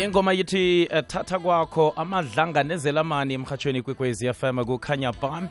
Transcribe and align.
ingoma 0.00 0.32
yithi 0.32 0.88
uh, 0.92 1.00
thatha 1.00 1.38
kwakho 1.38 1.90
amadlanga 1.96 2.62
nezelamani 2.62 3.34
emhatshweni 3.34 3.82
kwekwezi 3.82 4.32
fm 4.32 4.64
kukhanya 4.64 5.12
bam 5.12 5.48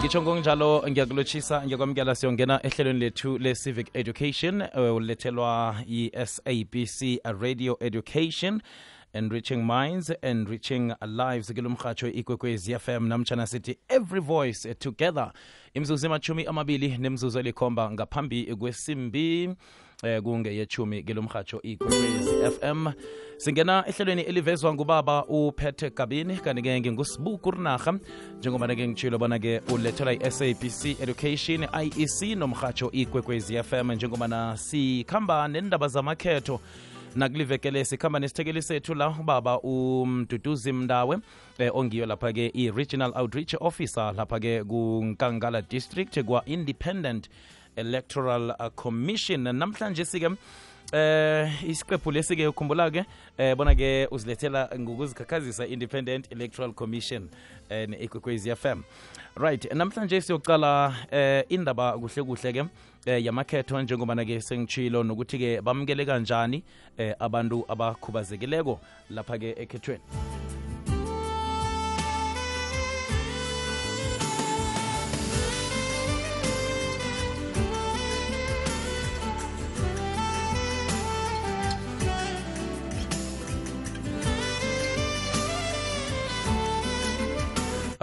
ngitsho 0.00 0.22
ngokunjalo 0.22 0.84
ngiyakulotshisa 0.88 1.62
ngiyakwamukela 1.66 2.14
siyongena 2.14 2.66
ehlelweni 2.66 2.98
lethu 2.98 3.38
le-civic 3.38 3.86
education 3.94 4.62
uh, 4.62 4.96
ulethelwa 4.96 5.76
yi-sabc 5.86 7.20
radio 7.40 7.76
education 7.80 8.62
enriching 9.12 9.62
minds 9.62 10.12
enriching 10.22 10.94
lives 11.06 11.52
kilo 11.54 11.70
mrhatsho 11.70 12.08
ikwekwezi 12.08 12.78
fm 12.78 13.06
namtshana 13.06 13.46
sithi 13.46 13.78
every 13.88 14.20
voice 14.20 14.74
together 14.74 15.32
imzuzu 15.74 16.06
emachumi 16.06 16.44
amabili 16.44 16.98
nemzuzu 16.98 17.38
elikhomba 17.38 17.90
ngaphambi 17.90 18.56
kwesimbi 18.56 19.54
eh 20.02 20.22
kungeyechumi 20.22 21.02
kilo 21.02 21.22
mhatsho 21.22 21.60
ikwekwezi 21.62 22.30
fm 22.60 22.86
singena 23.36 23.84
ehlelweni 23.86 24.22
elivezwa 24.22 24.74
ngubaba 24.74 25.24
uphethe 25.26 25.90
kabini 25.90 26.36
kanti-ke 26.36 26.80
ngingusibuku 26.80 27.50
rinarha 27.50 27.98
njengoba-ke 28.38 28.88
ngitshilo 28.88 29.18
bona-ke 29.18 29.60
ulethelwa 29.72 30.12
i-sabc 30.12 31.00
education 31.00 31.66
iec 31.82 32.36
nomhatsho 32.36 32.90
ikwekwezi 32.90 33.62
fm 33.62 33.92
njengobana 33.92 34.56
sikhamba 34.56 35.48
nendaba 35.48 35.88
zamakhetho 35.88 36.60
nakulivekele 37.16 37.84
sikhamba 37.84 38.18
nesithekeli 38.18 38.62
sethu 38.62 38.94
la 38.94 39.08
ubaba 39.08 39.60
umduduzi 39.60 40.72
mndawe 40.72 41.18
eh, 41.58 41.76
ongiyo 41.76 42.06
lapha-ke 42.06 42.50
i-regional 42.54 43.12
outreach 43.16 43.54
officer 43.60 44.14
lapha-ke 44.16 44.64
kunkangala 44.64 45.62
district 45.62 46.22
kwa-independent 46.22 47.28
electoral 47.76 48.50
uh, 48.50 48.68
commission. 48.76 49.42
Namhlanje 49.42 50.04
sike 50.04 50.28
eh 50.92 51.64
isiqephu 51.64 52.12
lesi-ke 52.12 52.46
ukhumbula-ke 52.46 53.04
eh 53.38 53.54
bona-ke 53.56 54.06
uzilethela 54.10 54.68
ngokuzikhakhazisa 54.78 55.66
independent 55.66 56.32
electoral 56.32 56.72
commission 56.72 57.28
eh, 57.70 57.88
ne-ikwekwezi 57.88 58.54
fm 58.56 58.82
right 59.36 59.72
namhlanje 59.72 60.20
siyocala 60.20 60.94
eh 61.10 61.44
indaba 61.48 61.98
kuhle 61.98 62.22
kuhle-ke 62.22 62.64
eh 63.06 63.24
yamakhetho 63.24 63.82
njengobana-ke 63.82 64.40
sengitshilo 64.40 65.02
nokuthi-ke 65.02 65.60
bamukele 65.60 66.06
kanjani 66.06 66.62
eh 66.98 67.14
abantu 67.18 67.64
abakhubazekileko 67.68 68.80
lapha-ke 69.10 69.54
ekhethweni 69.58 70.02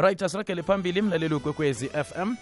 right 0.02 0.21
asiragele 0.21 0.63
phambili 0.63 1.02
mlaleli 1.02 1.39
kwekwezi 1.39 1.88
fm 1.89 2.35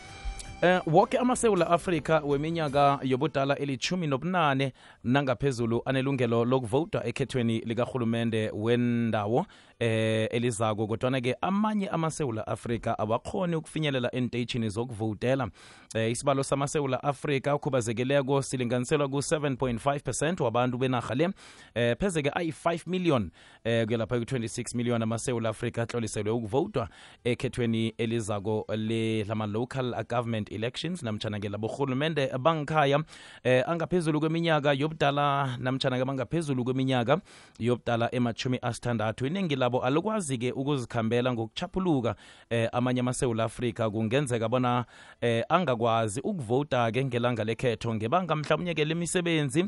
Eh 0.61 0.81
woke 0.87 1.17
amasewula 1.17 1.69
Afrika 1.69 2.21
weminyaka 2.25 2.99
yobudala 3.03 3.57
elithumi 3.57 4.07
nobunane 4.07 4.73
nangaphezulu 5.03 5.81
anelungelo 5.85 6.45
lokuvota 6.45 7.03
ekhethweni 7.05 7.59
likarhulumente 7.59 8.51
wendawo 8.53 9.45
eh 9.79 10.27
elizako 10.31 10.87
kodwana 10.87 11.21
ke 11.21 11.35
amanye 11.41 11.87
amasewula 11.87 12.47
Afrika 12.47 12.99
awakhoni 12.99 13.55
ukufinyelela 13.55 14.15
enteyitshini 14.15 14.69
zokuvotela 14.69 15.49
eh 15.95 16.11
isibalo 16.11 16.43
samasewula 16.43 17.03
Afrika 17.03 17.55
ukhubazekeleko 17.55 18.41
silinganiselwa 18.41 19.07
ku-7.5 19.07 19.99
percent 19.99 20.39
wabantu 20.39 20.77
benarha 20.77 21.15
le. 21.15 21.29
Eh 21.75 21.95
pheze 21.99 22.21
ke 22.21 22.29
ayi5 22.29 22.89
million 22.89 23.31
eh 23.63 23.85
kuyalapha 23.85 24.17
ku26 24.17 24.77
million 24.77 25.01
amasewula 25.01 25.49
Afrika 25.49 25.81
ahloliselwe 25.81 26.31
ukuvotwa 26.31 26.89
ekhethweni 27.23 27.93
elizako 27.97 28.65
le 28.75 29.23
lama 29.23 29.47
local 29.47 30.03
government 30.09 30.51
elections 30.51 31.03
namtshana 31.03 31.39
ke 31.39 31.49
laborhulumente 31.49 32.37
bangikhaya 32.37 33.03
eh 33.43 33.63
angaphezulu 33.69 34.19
kweminyaka 34.19 34.73
yobudala 34.73 35.57
namtshana 35.57 35.97
ke 35.97 36.05
bangaphezulu 36.05 36.63
kweminyaka 36.63 37.21
yobudala 37.59 38.15
emachumi 38.15 38.59
asithandathu. 38.61 39.25
Iningi 39.27 39.55
labo 39.69 39.83
alukwazi-ke 39.83 40.51
ukuzikhambela 40.51 41.33
ngokuchaphuluka 41.33 42.15
eh 42.49 42.69
amanye 42.71 42.99
amasewula 42.99 43.43
afrika. 43.43 43.89
Kungenzeka 43.89 44.49
bona 44.49 44.85
eh 45.21 45.43
angakwazi 45.49 46.21
ukuvota-ke 46.21 47.05
ngelanga 47.05 47.43
lekhetho 47.43 47.95
ngebanga 47.95 48.35
mhlawumnye-ke 48.35 48.85
lemisebenzi 48.85 49.65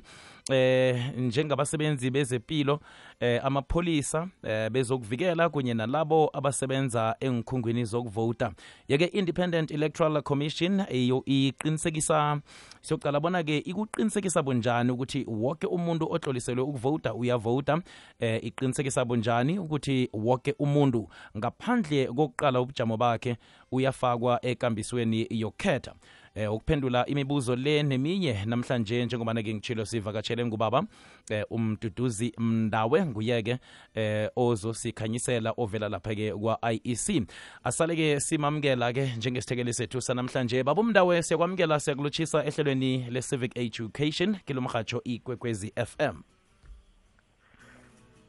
eh 0.50 1.18
njengabasebenzi 1.18 2.12
bezempilo 2.12 2.80
eh 3.20 3.46
amapholisa 3.46 4.28
eh 4.44 4.70
bezokuvikela 4.70 5.50
kunye 5.50 5.74
nalabo 5.74 6.30
abasebenza 6.34 7.16
engikhungwini 7.20 7.86
zokuvota. 7.86 8.52
Yeke 8.88 9.06
independent 9.06 9.72
electoral 9.72 10.22
commission 10.22 10.84
iyo 10.92 11.24
iqinisekisa 11.26 12.42
siyocala 12.82 13.20
bona-ke 13.20 13.58
ikuqinisekisa 13.58 14.44
bunjani 14.44 14.92
ukuthi 14.92 15.26
wonke 15.28 15.68
umuntu 15.68 16.12
otloliselwe 16.12 16.64
ukuvota 16.64 17.14
uyavota. 17.14 17.82
Eh 18.20 18.44
iqinisekisa 18.44 19.06
bunjani 19.06 19.60
ukuthi 19.60 20.10
wonke 20.14 20.56
umuntu 20.60 21.10
ngaphandle 21.38 22.08
kokuqala 22.08 22.62
ubujamo 22.62 22.98
bakhe 22.98 23.38
uyafakwa 23.72 24.46
ekambisweni 24.46 25.28
yokukhetha 25.30 25.94
eh 26.36 26.54
ukuphendula 26.54 27.06
imibuzo 27.06 27.56
le 27.56 27.84
neminye 27.84 28.46
namhlanje 28.46 29.06
njengobana-ke 29.06 29.54
ngitshilo 29.54 29.86
sivakatshele 29.86 30.46
ngubaba 30.46 30.84
eh 31.30 31.44
umduduzi 31.50 32.34
mndawe 32.38 33.06
nguyeke 33.06 33.58
eh 33.96 34.30
ozosikhanyisela 34.36 35.54
ovela 35.58 35.90
lapha-ke 35.90 36.34
kwa-iec 36.34 37.28
asale-ke 37.64 38.20
simamukela-ke 38.20 39.14
njengesithekeli 39.18 39.74
sethu 39.74 40.02
sanamhlanje. 40.02 40.64
Baba 40.64 40.82
umndawe 40.82 41.24
siyakwamukela 41.24 41.80
siyakulotshisa 41.80 42.46
ehlelweni 42.46 43.08
le-civic 43.10 43.58
education 43.58 44.38
kilomrhatsho 44.46 45.02
ikwekwezi 45.04 45.74
fm 45.76 46.22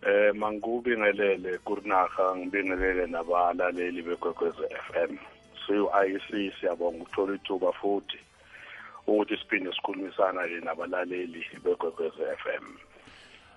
eh 0.07 0.35
mangikubingelele 0.35 1.59
kurinaga 1.59 2.37
ngibingelele 2.37 3.07
nabalaleli 3.07 4.03
bekwekwezi 4.03 4.63
FM 4.91 5.17
siyabonga 6.61 7.03
ukuthola 7.03 7.35
ithuba 7.35 7.73
futhi 7.73 8.19
ukuthi 9.07 9.37
siphinde 9.37 9.73
sikhulumisana-ke 9.73 10.61
nabalaleli 10.65 11.47
begwegwez 11.65 12.15
f 12.39 12.47
m. 12.47 12.77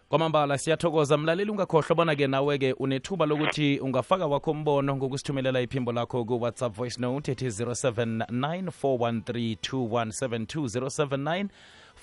Kwamambala 0.10 0.58
siyathokoza. 0.58 1.18
Mlaleli 1.18 1.52
ungakhohlwa 1.52 1.96
bona-ke 1.96 2.28
nawe-ke 2.28 2.74
unethuba 2.74 3.26
lokuthi 3.26 3.80
ungafaka 3.80 4.28
wakho 4.28 4.52
umbono 4.52 4.96
ngokusithumelela 4.96 5.62
iphimbo 5.62 5.92
lakho 5.92 6.26
ku-whatsapp 6.26 6.74
voice 6.74 7.02
note 7.02 7.32
ethi 7.32 7.48
079 7.48 8.72
413 8.84 9.56
2172 9.56 11.48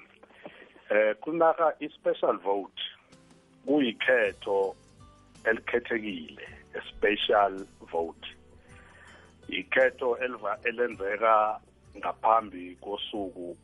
eh 0.89 1.15
kurinaha 1.21 1.73
i-special 1.79 2.37
vote 2.37 2.81
kuyikhetho 3.65 4.75
elikhethekile 5.45 6.47
a 6.75 6.81
special 6.89 7.65
vote. 7.91 8.27
Ikhetho 9.49 10.17
elenzeka 10.63 11.59
ngaphambi 11.97 12.77
kosuku 12.81 13.57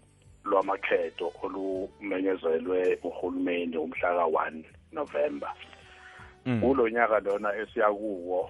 lwamakhetho 0.44 1.34
olumenyezelwe 1.44 3.00
uhulumeni 3.04 3.78
umhla 3.78 4.10
ka-1 4.18 4.64
November. 4.92 5.54
Kulo 6.62 6.90
nyaka 6.90 7.20
lona 7.20 7.56
esiya 7.56 7.92
kuwo 7.94 8.50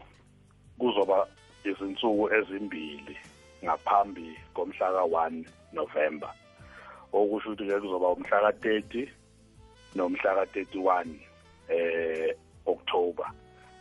kuzoba 0.80 1.28
izinsuku 1.64 2.34
ezimbili 2.34 3.18
ngaphambi 3.64 4.36
komhla 4.54 4.92
ka-1 4.92 5.46
November. 5.74 6.32
Okusho 7.14 7.50
ukuthi 7.52 7.68
ke 7.68 7.80
kuzoba 7.80 8.08
umhla 8.08 8.42
ka-30 8.42 9.08
nomhla 9.96 10.36
ka-31 10.36 11.35
eh 11.70 12.34
October. 12.66 13.26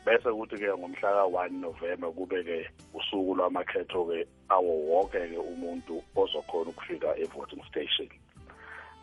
Bese 0.04 0.28
kuthi 0.32 0.56
ke 0.60 0.69
ngomhla 0.69 1.25
ka1 1.25 1.50
November 1.60 2.12
kube 2.12 2.44
ke 2.44 2.69
usuku 2.94 3.34
lwamakhetho 3.34 4.04
ke 4.04 4.26
awo 4.48 4.72
wonke 4.90 5.28
ke 5.28 5.38
umuntu 5.38 6.02
ozokhona 6.16 6.70
ukufika 6.70 7.16
e-voting 7.16 7.64
station. 7.70 8.08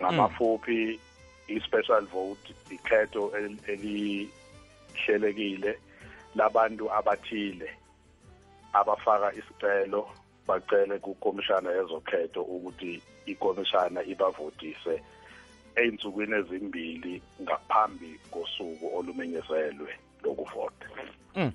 Ngamafuphi 0.01 0.99
i-special 1.49 2.05
vote 2.05 2.53
ikhetho 2.69 3.31
elihlelekile 3.67 5.77
labantu 6.35 6.91
abathile 6.91 7.69
abafaka 8.73 9.33
isicelo 9.33 10.09
bacele 10.47 10.99
kukomishana 10.99 11.71
yezokhetho 11.71 12.41
ukuthi 12.41 13.01
ikomishana 13.25 14.03
ibavotise 14.03 15.01
ey'nsukwini 15.75 16.35
ezimbili 16.35 17.21
ngaphambi 17.41 18.19
kosuku 18.31 18.97
olumenyezelwe 18.97 19.91
lokuvota 20.23 20.87
Mm. 21.35 21.51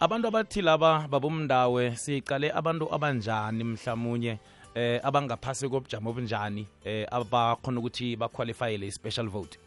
abantu 0.00 0.28
abathi 0.28 0.62
laba 0.62 1.06
babomndawe 1.08 1.96
sicale 1.96 2.50
abantu 2.52 2.94
abanjani 2.94 3.64
mhlamunye 3.64 4.38
eh 4.74 5.00
abangaphasi 5.04 5.68
kobujamo 5.68 6.10
obunjani 6.10 6.66
eh 6.84 7.06
abakhona 7.10 7.78
ukuthi 7.78 8.16
baqualifyele 8.16 8.86
i-special 8.86 9.28
vote 9.28 9.58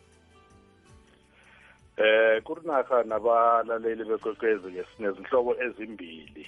Eh 1.98 2.44
kurinaka 2.44 3.04
nabalaleli 3.04 4.04
bekwekwezi 4.04 4.72
ke 4.72 4.86
sinezinhlobo 4.98 5.56
ezimbili 5.64 6.46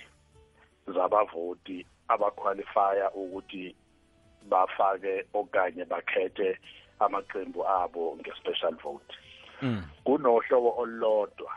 zabavoti 0.88 1.86
abaqualifya 2.08 3.12
ukuthi 3.14 3.76
bafake 4.50 5.26
okanye 5.34 5.86
bakhethe 5.86 6.60
amaqembu 7.00 7.68
abo 7.68 8.16
nge-special 8.20 8.76
vote 8.84 9.14
mm. 9.62 9.84
kunohlobo 10.04 10.74
olulodwa 10.78 11.52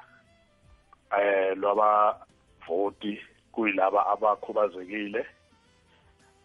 eh 1.19 1.56
lwabavoti 1.56 3.21
kuyilaba 3.53 4.06
abakhubazekile 4.06 5.27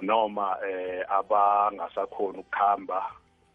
noma 0.01 0.57
eh 0.69 1.05
abangasakhona 1.09 2.39
ukukhamba 2.39 3.05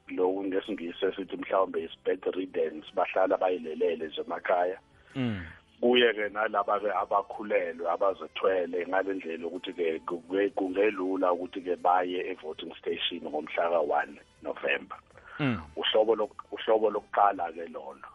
lokhu 0.08 0.44
ngesingisi 0.44 1.04
esithi 1.06 1.36
mhlawumbe 1.36 1.84
is-bedridden 1.84 2.82
bahlala 2.94 3.36
bayilelele 3.36 4.06
nje 4.06 4.20
emakhaya 4.20 4.78
Mm. 5.14 5.44
kuye 5.80 6.12
ke 6.14 6.28
nalaba 6.32 6.80
ke 6.80 6.90
abakhulelwe 7.02 7.90
abazethwele 7.90 8.86
ngalendlela 8.88 9.46
ukuthi 9.46 9.72
ke 9.72 10.00
kungelula 10.56 11.32
ukuthi 11.32 11.60
ke 11.60 11.76
baye 11.76 12.32
e-voting 12.32 12.72
station 12.80 13.20
ngomhla 13.20 13.70
ka-1 13.70 14.08
November 14.42 14.96
Mm. 14.96 15.11
Uhlobo 15.76 16.14
lok- 16.16 16.44
uhlobo 16.52 16.90
lokuqala 16.90 17.52
ke 17.52 17.66
lolo 17.72 18.08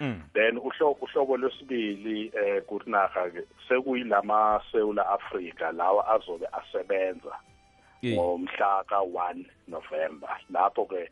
Mm. 0.00 0.20
then 0.34 0.58
uhlobo 0.58 0.98
uhlobo 1.06 1.36
lwesibili 1.36 2.32
eh 2.34 2.62
kurinaga 2.66 3.30
ke 3.30 3.42
sekuyilama 3.68 4.60
Sewula 4.72 5.06
Africa 5.08 5.70
lawa 5.72 6.02
azobe 6.14 6.46
asebenza 6.52 7.34
ngomhla 8.14 8.84
ka-1 8.90 9.44
November 9.68 10.34
lapho 10.50 10.84
ke 10.90 11.08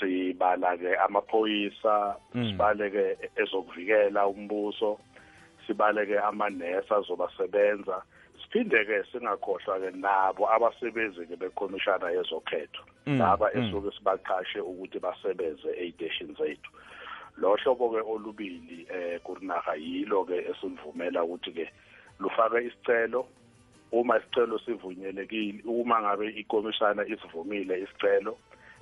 sibala 0.00 0.76
ke 0.80 0.96
amaphoyisa 0.96 2.16
Mm. 2.34 2.50
sibale 2.50 2.90
ke 2.90 3.04
ezokuvikela 3.36 4.26
umbuso 4.26 4.98
sibale 5.66 6.06
ke 6.06 6.18
amanesi 6.18 6.88
azobasebenza 6.94 8.02
siphinde 8.54 8.84
ke 8.86 9.02
singakhohlwa 9.10 9.80
ke 9.82 9.90
nabo 9.98 10.46
abasebenzi 10.46 11.26
ke 11.26 11.36
bekomishana 11.36 12.14
yezokhetho 12.14 12.94
Mm, 13.06 13.18
laba 13.18 13.50
mm. 13.54 13.60
esuke 13.60 13.90
sibaqashe 13.96 14.60
ukuthi 14.60 14.98
basebenze 14.98 15.68
ey'teshini 15.76 16.34
zethu. 16.38 16.70
Lo 17.36 17.56
hlobo 17.56 17.90
ke 17.90 18.00
olubili 18.00 18.86
eh 18.88 19.20
kurinaga 19.20 19.74
yilo 19.76 20.24
ke 20.24 20.40
esilivumela 20.48 21.24
ukuthi 21.24 21.52
ke 21.52 21.68
lufake 22.18 22.64
isicelo. 22.64 23.26
Uma 23.92 24.16
isicelo 24.18 24.58
sivunyelekile 24.58 25.62
uma 25.66 26.00
ngabe 26.00 26.32
ikomishana 26.32 27.04
isivumile 27.04 27.84
isicelo 27.84 28.38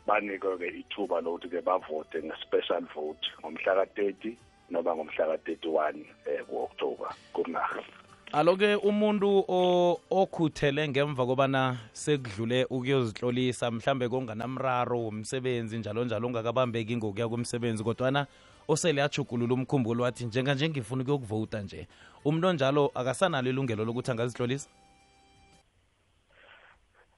banikwe 0.07 0.59
ke 0.59 0.69
ithuba 0.71 1.21
lokuthi 1.21 1.49
ke 1.49 1.61
bavote 1.61 2.23
nge-special 2.23 2.87
vote 2.95 3.27
ngomhla 3.41 3.75
ka-30 3.75 4.37
noma 4.71 4.95
ngomhla 4.95 5.35
ka-31 5.35 5.99
eh 6.31 6.47
ku-October 6.47 7.11
kurinaga. 7.35 8.02
Aloke 8.33 8.75
umuntu 8.77 9.45
o- 9.49 10.01
okhuthele 10.11 10.89
ngemva 10.89 11.27
kobana 11.27 11.77
sekudlule 11.93 12.65
ukuyozihlolisa 12.71 13.71
mhlambe 13.71 14.09
konganamraro 14.09 14.99
womsebenzi 15.05 15.79
njalo 15.79 16.05
njalo 16.05 16.27
ongakabambeki 16.29 16.97
ngokuya 16.97 17.29
komsebenzi 17.29 17.85
kodwana 17.85 18.27
osele 18.69 19.03
ajugulula 19.03 19.55
umkhumbulo 19.55 20.05
wathi 20.05 20.25
njenganje 20.25 20.69
ngifuna 20.69 21.03
ukuyokuvota 21.03 21.61
nje 21.61 21.87
umuntu 22.25 22.49
onjalo 22.49 22.91
akasanalo 22.95 23.51
ilungelo 23.51 23.85
lokuthi 23.85 24.11
angazihlolisa 24.11 24.69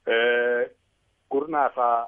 Eh 0.06 0.68
kurinaga 1.28 2.06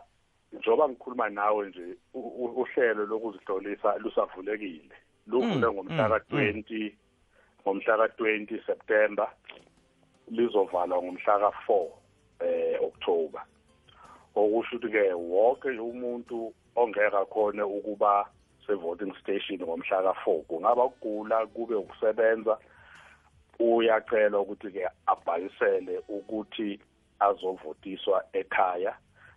njoba 0.53 0.89
ngikhuluma 0.89 1.29
nawe 1.29 1.69
nje 1.69 1.97
uhlelo 2.15 3.07
lokuzihlolisa 3.07 3.99
lusavulekile. 3.99 4.95
Luvule 5.27 5.67
Mm, 5.67 5.73
ngomhla 5.75 6.09
mm, 6.09 6.11
ka-20 6.15 6.93
ngomhla 7.67 7.97
ka-20 7.97 8.67
September 8.67 9.27
lizovalwa 10.31 11.03
ngomhla 11.03 11.39
ka-4 11.39 11.91
eh 12.41 12.79
October. 12.81 13.43
Okusho 14.35 14.77
ukuthi 14.77 14.89
ke 14.93 15.15
wonke 15.15 15.69
umuntu 15.75 16.55
ongeka 16.77 17.25
khona 17.27 17.67
ukuba 17.67 18.31
se-voting 18.67 19.15
station 19.23 19.59
ngomhla 19.59 20.03
ka-4 20.03 20.43
kungaba 20.47 20.85
ukugula 20.85 21.47
kube 21.47 21.75
ukusebenza. 21.75 22.59
Uyacela 23.59 24.39
ukuthi 24.39 24.71
ke 24.71 24.87
abhalisele 25.07 26.03
ukuthi 26.09 26.79
azovotiswa 27.19 28.23
ekhaya 28.33 28.95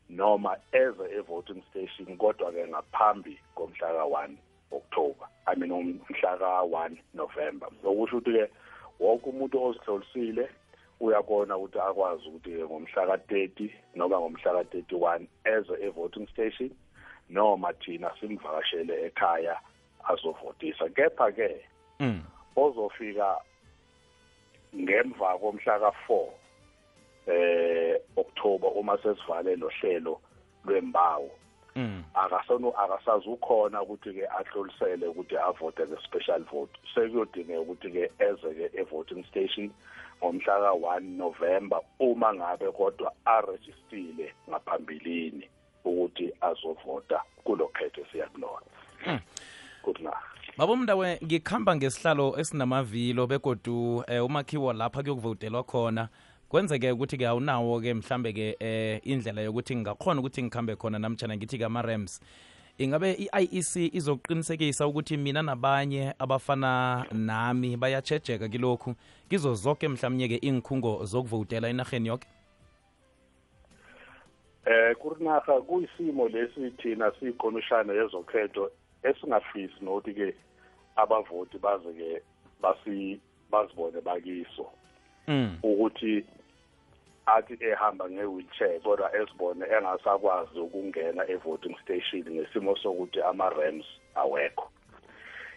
noma 0.09 0.57
eze 0.71 1.05
e-voting 1.17 1.63
station 1.71 2.17
kodwa 2.17 2.51
ke 2.51 2.67
ngaphambi 2.67 3.39
komhla 3.55 3.87
ka-1 3.97 4.37
October 4.71 5.25
I 5.47 5.55
mean 5.55 5.71
umhla 5.71 6.37
ka-1 6.39 6.97
November 7.13 7.67
okusho 7.83 8.17
ukuthi 8.17 8.31
ke 8.31 8.45
wonke 8.99 9.29
umuntu 9.29 9.63
ozihlolisile 9.63 10.49
uyakona 10.99 11.57
ukuthi 11.57 11.79
akwazi 11.79 12.27
ukuthi 12.27 12.51
ngomhla 12.51 13.07
ka-30 13.07 13.71
noma 13.95 14.19
ngomhla 14.19 14.51
ka-31 14.53 15.27
eze 15.45 15.73
e-voting 15.87 16.27
station 16.27 16.71
noma 17.29 17.73
thina 17.73 18.11
simvakashele 18.19 19.05
ekhaya 19.07 19.55
azovotisa 20.09 20.89
kepha 20.89 21.31
ke 21.31 21.65
mm. 21.99 22.21
ozofika 22.55 23.37
ngemva 24.75 25.37
komhla 25.41 25.75
ka4 25.83 26.29
eh 27.27 27.95
October 28.17 28.69
uma 28.75 28.97
sesivale 28.97 29.55
lo 29.55 29.69
hlelo 29.69 30.19
lwembawo 30.65 31.29
Mm. 31.75 32.03
akasono 32.13 32.69
akasazukhona 32.69 33.81
ukuthi 33.81 34.13
ke 34.13 34.27
ahlolisele 34.27 35.07
ukuthi 35.07 35.37
avote 35.37 35.85
the 35.85 35.97
special 36.03 36.43
vote 36.51 36.73
sekuyodingeka 36.95 37.59
ukuthi 37.59 37.89
ke 37.91 38.11
eze 38.19 38.49
ke 38.53 38.79
e-voting 38.81 39.23
station 39.25 39.71
ngomhla 40.23 40.53
ka1 40.59 41.01
November 41.01 41.79
uma 41.99 42.33
ngabe 42.33 42.71
kodwa 42.71 43.13
arejistile 43.25 44.33
ngaphambilini 44.49 45.49
ukuthi 45.85 46.33
azovota 46.41 47.21
kulokhetho 47.43 48.05
siyakulona 48.11 48.65
Mm. 49.07 49.19
good 49.83 49.99
night 49.99 50.57
babomndawe 50.57 51.19
ngikhamba 51.23 51.75
ngesihlalo 51.75 52.39
esinamavilo 52.39 53.27
begodu 53.27 54.03
eh, 54.07 54.25
umakhiwo 54.25 54.73
lapha 54.73 55.01
kuyokuvotelwa 55.01 55.63
khona 55.63 56.09
kwenzeke 56.49 56.91
ukuthi-ke 56.91 57.27
awunawo-ke 57.27 57.93
mhlambe-ke 57.93 58.57
eh, 58.59 59.01
indlela 59.03 59.41
yokuthi 59.41 59.75
ngingakhona 59.75 60.19
ukuthi 60.19 60.43
ngikhambe 60.43 60.75
khona 60.75 60.99
namtshana 60.99 61.37
ngithi-ke 61.37 61.65
ama-rams 61.65 62.21
ingabe 62.77 63.11
i-iec 63.11 63.93
izoqinisekisa 63.93 64.87
ukuthi 64.87 65.17
mina 65.17 65.41
nabanye 65.41 66.13
abafana 66.19 67.05
nami 67.11 67.77
bayatshejeka 67.77 68.47
kilokhu? 68.47 68.95
Kizo 69.29 69.53
zonke 69.53 69.87
mhlawumnye-ke 69.87 70.35
inkhungo 70.35 71.05
zokuvotela 71.05 71.69
enarheni 71.69 72.07
yonke 72.07 72.27
Eh 74.65 74.95
kurinaga 74.95 75.61
kuyisimo 75.61 76.27
lesi 76.27 76.71
thina 76.71 77.11
siyikomishana 77.19 77.93
yezokhetho 77.93 78.71
esingafisi 79.03 79.73
nokuthi 79.81 80.13
ke 80.13 80.35
abavoti 80.95 81.57
baze 81.57 81.93
ke 81.93 82.21
basi 82.61 83.19
bazibone 83.51 84.01
bakiso. 84.01 84.65
Mm. 85.27 85.57
ukuthi 85.63 86.25
athi 87.35 87.57
ehamba 87.61 88.09
nge-wheelchair 88.09 88.81
kodwa 88.81 89.15
esibone 89.15 89.65
engasakwazi 89.75 90.59
ukungena 90.59 91.23
e-voting 91.33 91.75
station 91.83 92.25
ngesimo 92.33 92.75
sokuthi 92.75 93.21
ama-rams 93.21 93.85
awekho. 94.15 94.69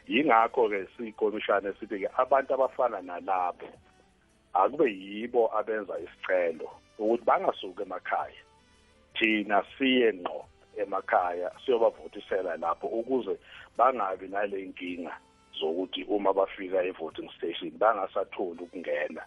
Yingakho-ke 0.09 0.87
siyikomishana 0.97 1.69
esithi-ke 1.71 2.09
abantu 2.17 2.55
abafana 2.55 3.03
nalabo 3.03 3.69
akube 4.55 4.87
yibo 4.91 5.43
abenza 5.59 5.95
isicelo 5.99 6.69
ukuthi 6.99 7.25
bangasuki 7.25 7.83
emakhaya. 7.83 8.43
Thina 9.15 9.65
siye 9.79 10.13
ngqo 10.13 10.45
emakhaya 10.77 11.51
siyobavotisela 11.65 12.57
lapho 12.57 12.87
ukuze 12.87 13.39
bangabi 13.77 14.29
nale 14.29 14.67
nkinga 14.67 15.15
zokuthi 15.61 16.05
uma 16.05 16.33
bafika 16.33 16.85
e-voting 16.85 17.31
station 17.37 17.71
bangasatholi 17.79 18.61
ukungena 18.63 19.23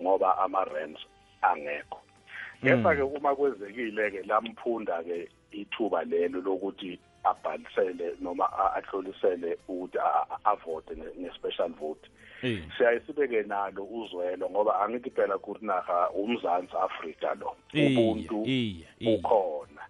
ngoba 0.00 0.38
ama-rams 0.38 1.00
angekho. 1.42 2.00
Kepha-ke 2.62 3.02
uma 3.02 3.34
kwenzekile-ke 3.34 4.22
lamphunda-ke 4.26 5.28
ithuba 5.52 6.04
lelo 6.04 6.40
lokuthi 6.40 6.98
abhalisele 7.24 8.16
noma 8.20 8.46
ahlolisele 8.76 9.58
ukuthi 9.68 9.98
avote 10.44 10.96
nge-special 10.96 11.68
vote 11.68 12.08
siyaye 12.76 13.00
sibeke 13.06 13.42
nalo 13.42 13.84
uzwelo 13.84 14.50
ngoba 14.50 14.80
angithi 14.80 15.10
phela 15.10 15.38
kurinaha 15.38 16.10
umzansi 16.10 16.76
afrika 16.76 17.34
lo 17.34 17.56
ubuntu 17.74 18.46
ukhona 19.06 19.82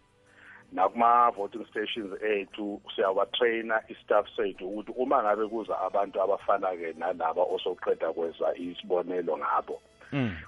nakuma-voting 0.72 1.66
stations 1.70 2.12
ethu 2.22 2.80
siyawatraina 2.94 3.82
i-staff 3.88 4.26
sethu 4.36 4.68
ukuthi 4.68 4.92
uma 4.96 5.22
ngabe 5.22 5.46
kuza 5.48 5.80
abantu 5.80 6.22
abafana-ke 6.22 6.92
nalaba 6.98 7.42
osoqeda 7.42 8.12
kweza 8.12 8.56
isibonelo 8.56 9.38
ngabo. 9.38 9.80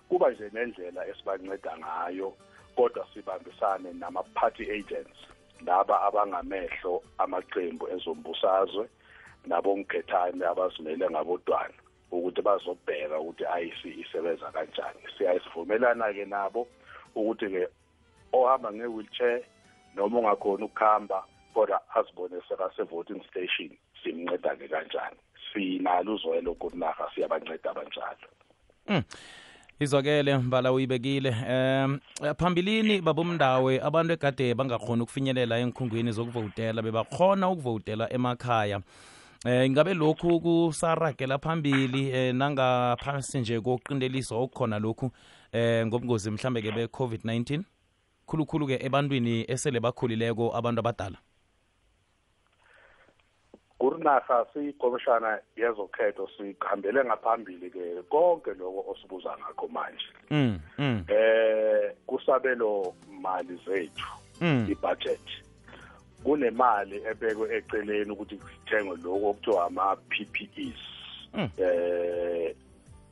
Kuba 0.08 0.30
nje 0.30 0.50
nendlela 0.52 1.06
esibanceda 1.06 1.78
ngayo 1.78 2.36
kodwa 2.76 3.06
sibambisane 3.14 3.92
nama-party 3.92 4.70
agents 4.70 5.18
laba 5.66 6.02
abangamehlo 6.02 7.02
amaqembu 7.18 7.88
ezombusazwe 7.94 8.88
nabongkhethane 9.46 10.44
abazimele 10.46 11.06
ngabodwana 11.10 11.78
ukuthi 12.12 12.42
bazobheka 12.42 13.20
ukuthi 13.20 13.44
IC 13.64 13.80
isebenza 14.02 14.52
kanjani. 14.52 15.02
Siyasivumelana-ke 15.18 16.24
nabo 16.24 16.66
ukuthi-ke 17.14 17.68
ohamba 18.32 18.72
nge-wheelchair 18.72 19.42
noma 19.94 20.18
ungakhona 20.18 20.64
ukuhamba 20.64 21.24
kodwa 21.54 21.80
azibone 21.94 22.40
sekase-voting 22.48 23.22
station 23.30 23.70
simnceda-ke 24.02 24.68
kanjani. 24.68 25.20
Sinalo 25.52 26.14
uzwelo 26.14 26.54
kunarha 26.54 27.10
siyabanceda 27.14 27.70
abanjalo 27.70 28.28
mm. 28.88 29.02
Izwakele 29.80 30.38
mbala 30.38 30.72
uyibekile 30.72 31.30
um 31.30 31.98
phambilini 32.38 33.00
babomndawe 33.00 33.80
abantu 33.82 34.12
egade 34.12 34.54
bangakhona 34.54 35.02
ukufinyelela 35.02 35.58
enkhungweni 35.58 36.12
zokuvotela 36.12 36.82
bebakhona 36.82 37.48
ukuvotela 37.48 38.12
emakhaya. 38.12 38.80
Eh 39.46 39.66
ingabe 39.66 39.94
lokhu 39.94 40.40
kusaragela 40.40 41.38
phambili 41.38 42.10
eh 42.10 42.34
nangaphasi 42.34 43.40
nje 43.40 43.60
koqindeliswa 43.60 44.38
okukhona 44.38 44.78
lokhu 44.78 45.10
eh 45.52 45.86
ngobungozi 45.86 46.30
mhlambe 46.30 46.62
ke 46.62 46.70
be-covid-19 46.70 47.62
khulukhulu 48.26 48.66
ke 48.66 48.76
ebantwini 48.86 49.44
esele 49.48 49.80
bakhulileko 49.80 50.52
abantu 50.56 50.80
abadala. 50.80 51.18
Kurinarha 53.80 54.46
siyikomishana 54.52 55.38
yezokhetho 55.56 56.28
sihambele 56.36 57.04
ngaphambili 57.04 57.70
ke 57.70 58.02
konke 58.08 58.50
lokho 58.50 58.84
osibuza 58.90 59.36
ngakho 59.38 59.68
manje 59.68 60.08
mm, 60.30 60.60
mm. 60.78 61.04
eh 61.08 61.92
kusabelo 62.06 62.94
mali 63.22 63.60
zethu 63.66 64.12
mm. 64.40 64.66
ibudget 64.70 65.28
kunemali 66.24 66.96
ebekwe 67.10 67.56
eceleni 67.56 68.10
ukuthi 68.10 68.38
sithengwe 68.38 68.96
lokho 68.96 69.30
okuthiwa 69.30 69.64
ama-PPEs 69.66 70.80
mm. 71.34 71.50
eh 71.58 72.56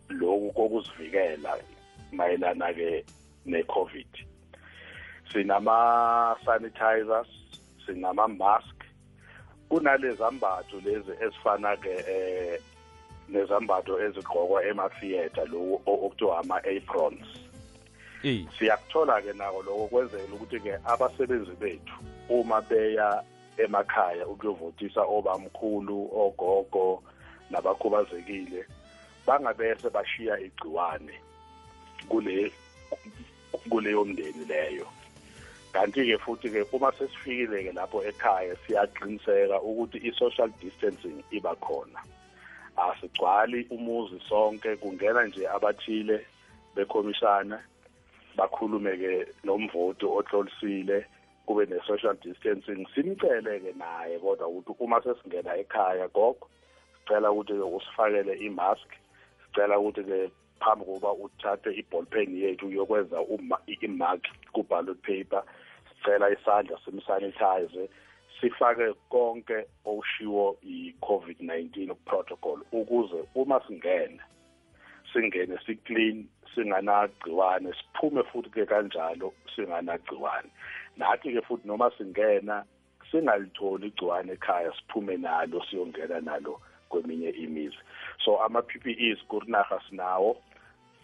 lokhu 0.09 0.53
kokuzivikela 0.53 1.59
mayelana 2.13 2.73
ke 2.75 3.05
ne-COVID 3.47 4.13
sinama 5.33 6.37
sanitizers 6.45 7.29
sinama 7.87 8.29
mask 8.29 8.78
kunalezambatho 9.69 10.81
lezi 10.85 11.13
ezifana 11.25 11.77
ke 11.77 11.95
eh 12.09 12.61
nezambatho 13.29 14.01
ezigqokwa 14.01 14.65
ema-theatre 14.65 15.45
lo 15.53 15.81
okuthiwa 15.87 16.39
ama-aprons. 16.39 17.29
Siyakuthola 18.59 19.23
ke 19.23 19.33
nako 19.33 19.63
lokho 19.63 19.87
kwenzela 19.87 20.35
ukuthi 20.35 20.61
ke 20.61 20.73
abasebenzi 20.85 21.55
bethu 21.61 21.97
uma 22.29 22.61
beya 22.61 23.23
emakhaya 23.59 24.27
ukuyovotisa 24.27 25.03
obamkhulu 25.03 26.11
ogogo 26.13 27.03
nabakhubazekile 27.51 28.65
bangabese 29.27 29.91
bashiya 29.91 30.41
igciwane 30.41 31.15
kule 32.09 32.53
kuleyo 33.71 34.05
mndeni 34.05 34.45
leyo. 34.45 34.87
Kanti-ke 35.79 36.19
futhi-ke 36.19 36.65
uma 36.75 36.91
sesifikile-ke 36.99 37.73
lapho 37.73 38.03
ekhaya 38.11 38.55
siyaqiniseka 38.67 39.61
ukuthi 39.63 39.99
i-social 40.09 40.51
distancing 40.61 41.23
iba 41.31 41.55
khona. 41.63 42.03
Asigcwali 42.77 43.67
umuzi 43.71 44.19
sonke 44.29 44.77
kungena 44.77 45.23
nje 45.27 45.47
abathile 45.49 46.27
bekhomishana 46.75 47.63
bakhulume-ke 48.37 49.27
nomvoti 49.45 50.07
ohlolisile 50.07 51.07
kube 51.47 51.67
ne-social 51.71 52.17
distancing. 52.25 52.87
Simcele-ke 52.95 53.73
naye 53.79 54.19
kodwa 54.19 54.49
ukuthi 54.49 54.83
uma 54.83 54.99
sesingena 55.03 55.57
ekhaya 55.63 56.09
gogo 56.09 56.49
sicela 56.99 57.31
ukuthi-ke 57.31 57.67
usifakele 57.77 58.35
i-mask 58.47 58.91
sicela 59.47 59.79
ukuthi-ke 59.79 60.31
phambi 60.61 60.85
kokuba 60.85 61.13
uthathe 61.13 61.71
i-ball 61.71 62.07
pen 62.07 62.35
yethu 62.35 62.67
uyokwenza 62.67 63.23
i-mark 63.81 64.27
ku-ballot 64.53 64.99
paper. 65.03 65.43
Sicela 65.99 66.31
isandla 66.31 66.79
simsanitize 66.85 67.89
sifake 68.41 68.95
konke 69.09 69.67
okushiwo 69.85 70.57
i-COVID-19 70.63 71.95
protocol 72.05 72.59
ukuze 72.73 73.25
uma 73.35 73.61
singena 73.67 74.23
singene 75.13 75.59
siclean 75.67 76.27
singanagciwane 76.55 77.73
siphume 77.79 78.23
futhi 78.23 78.51
ke 78.51 78.67
kanjalo 78.67 79.33
singanagciwane. 79.55 80.51
Nathi 80.97 81.33
ke 81.33 81.43
futhi 81.47 81.67
noma 81.69 81.91
singena 81.99 82.65
singalitholi 83.11 83.89
igciwane 83.89 84.33
ekhaya 84.33 84.73
siphume 84.73 85.17
nalo 85.17 85.63
siyongena 85.71 86.21
nalo 86.21 86.61
kweminye 86.89 87.31
imizi. 87.31 87.79
So 88.25 88.39
ama-PPEs 88.43 89.19
kurinaha 89.29 89.81
sinawo 89.89 90.37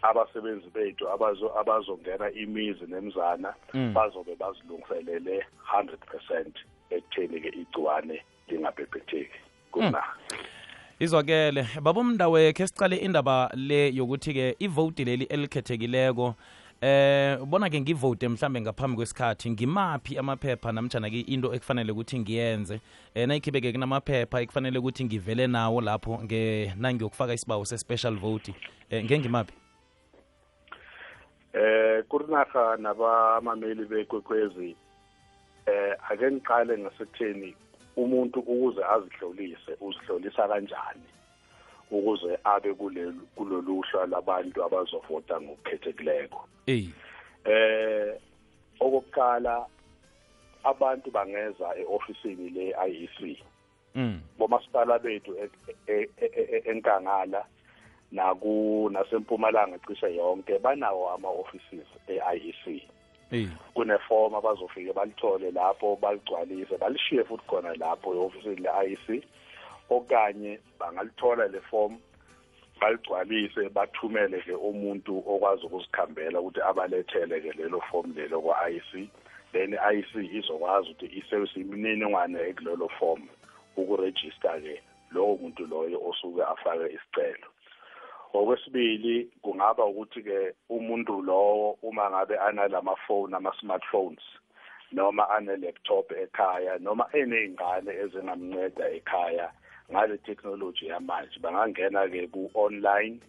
abasebenzi 0.04 0.70
bethu 0.75 1.08
abazo 1.08 1.58
abazongena 1.58 2.30
imizi 2.30 2.84
nemzana 2.88 3.54
mm. 3.75 3.92
bazobe 3.94 4.37
bazilungiselele 4.37 5.46
100% 5.73 6.44
ekutheni 6.90 7.40
ke 7.40 7.49
igciwane 7.49 8.25
lingabhebhetheki 8.49 9.38
kuna 9.70 9.88
mm. 10.30 10.38
izwakele 11.00 11.68
babomndawe 11.82 12.52
khe 12.52 12.66
sicale 12.66 12.96
indaba 12.96 13.50
le 13.54 13.94
yokuthi 13.94 14.34
ke 14.34 14.56
ivoti 14.58 15.04
leli 15.04 15.25
elikhethekileko 15.25 16.34
eh 16.80 17.42
ubona 17.42 17.70
ke 17.70 17.80
ngivote 17.80 18.28
mhlambe 18.28 18.61
ngaphambi 18.61 18.96
kwesikhathi 18.96 19.50
ngimaphi 19.50 20.18
amaphepha 20.18 20.73
namjana-ke 20.73 21.20
into 21.20 21.54
ekufanele 21.54 21.92
ukuthi 21.92 22.18
ngiyenze 22.18 22.80
um 23.16 23.26
nayikhibeke 23.26 23.73
kunamaphepha 23.73 24.40
ekufanele 24.40 24.78
ukuthi 24.78 25.04
ngivele 25.04 25.46
nawo 25.46 25.80
lapho 25.80 26.20
nge 26.25 26.73
nangiyokufaka 26.76 27.34
isibawo 27.34 27.64
se-special 27.64 28.16
vote 28.16 28.54
um 28.92 29.04
ngengimaphi 29.04 29.63
eh 31.54 32.04
kurinaha 32.08 32.76
nabamameli 32.76 33.84
bekwekwezi 33.84 34.76
eh 35.66 35.96
ake 36.11 36.30
ngiqale 36.30 36.78
ngasekutheni 36.78 37.54
umuntu 37.96 38.40
ukuze 38.40 38.84
azihlolise 38.84 39.73
uzihlolisa 39.80 40.49
kanjani 40.49 41.08
ukuze 41.90 42.38
abe 42.44 42.75
kulelu 42.75 43.26
kuloluhla 43.37 44.06
labantu 44.06 44.64
abazovota 44.64 45.40
ngokukhethekileyo 45.40 46.40
eh 46.66 46.88
eh 47.44 48.14
okokuqala 48.80 49.66
abantu 50.64 51.11
bangeza 51.11 51.76
eofisini 51.76 52.50
le-IEC 52.50 53.38
mm 53.94 54.20
bomasipala 54.38 54.99
bethu 54.99 55.37
enkangala 56.64 57.38
e, 57.38 57.44
e, 57.44 57.46
e, 57.46 57.53
naku 58.14 58.88
nasempumalanga 58.92 59.78
cishe 59.87 60.14
yonke 60.16 60.59
banawo 60.59 61.11
ama-offices 61.11 61.88
e-IEC 62.09 62.83
kunefomu 63.75 64.37
abazofike 64.37 64.92
balithole 64.92 65.50
lapho 65.50 65.97
baligcwalise 66.02 66.78
balishiye 66.78 67.25
futhi 67.25 67.44
khona 67.49 67.75
lapho 67.75 68.14
e-ofisini 68.14 68.62
le-IEC 68.62 69.25
okanye 69.90 70.59
bangalithola 70.78 71.49
le 71.49 71.61
fomu 71.61 71.99
baligcwalise 72.80 73.68
bathumele 73.68 74.40
ke 74.47 74.54
umuntu 74.54 75.18
okwazi 75.26 75.66
ukuzikhambela 75.66 76.40
ukuthi 76.40 76.61
abalethele 76.61 77.40
ke 77.40 77.52
lelo 77.59 77.80
fomu 77.90 78.14
lelo 78.14 78.40
kwa-IEC 78.40 79.09
then 79.52 79.75
i-IEC 79.75 80.12
izokwazi 80.38 80.90
ukuthi 80.90 81.18
isebenzise 81.18 81.61
imininingwane 81.61 82.38
ekulelo 82.50 82.88
fomu 82.99 83.28
ukurejista 83.76 84.61
ke 84.62 84.83
lowo 85.11 85.37
muntu 85.37 85.66
loyo 85.66 85.99
osuke 86.09 86.42
afake 86.42 86.87
isicelo. 86.97 87.49
Okwesibili 88.35 89.31
kungaba 89.43 89.85
ukuthi-ke 89.87 90.55
umuntu 90.69 91.23
lowo 91.23 91.79
uma 91.83 92.11
ngabe 92.11 92.38
analamafoni 92.38 93.35
ama-smartphones 93.35 94.25
noma 94.93 95.31
ane-laptop 95.31 96.12
ekhaya 96.12 96.79
noma 96.79 97.05
eney'ngane 97.21 97.93
ezingamnceda 98.03 98.85
ekhaya 98.99 99.47
ngale 99.91 100.19
technology 100.19 100.87
yamanje. 100.87 101.38
Bangangena-ke 101.41 102.26
ku-online 102.35 103.21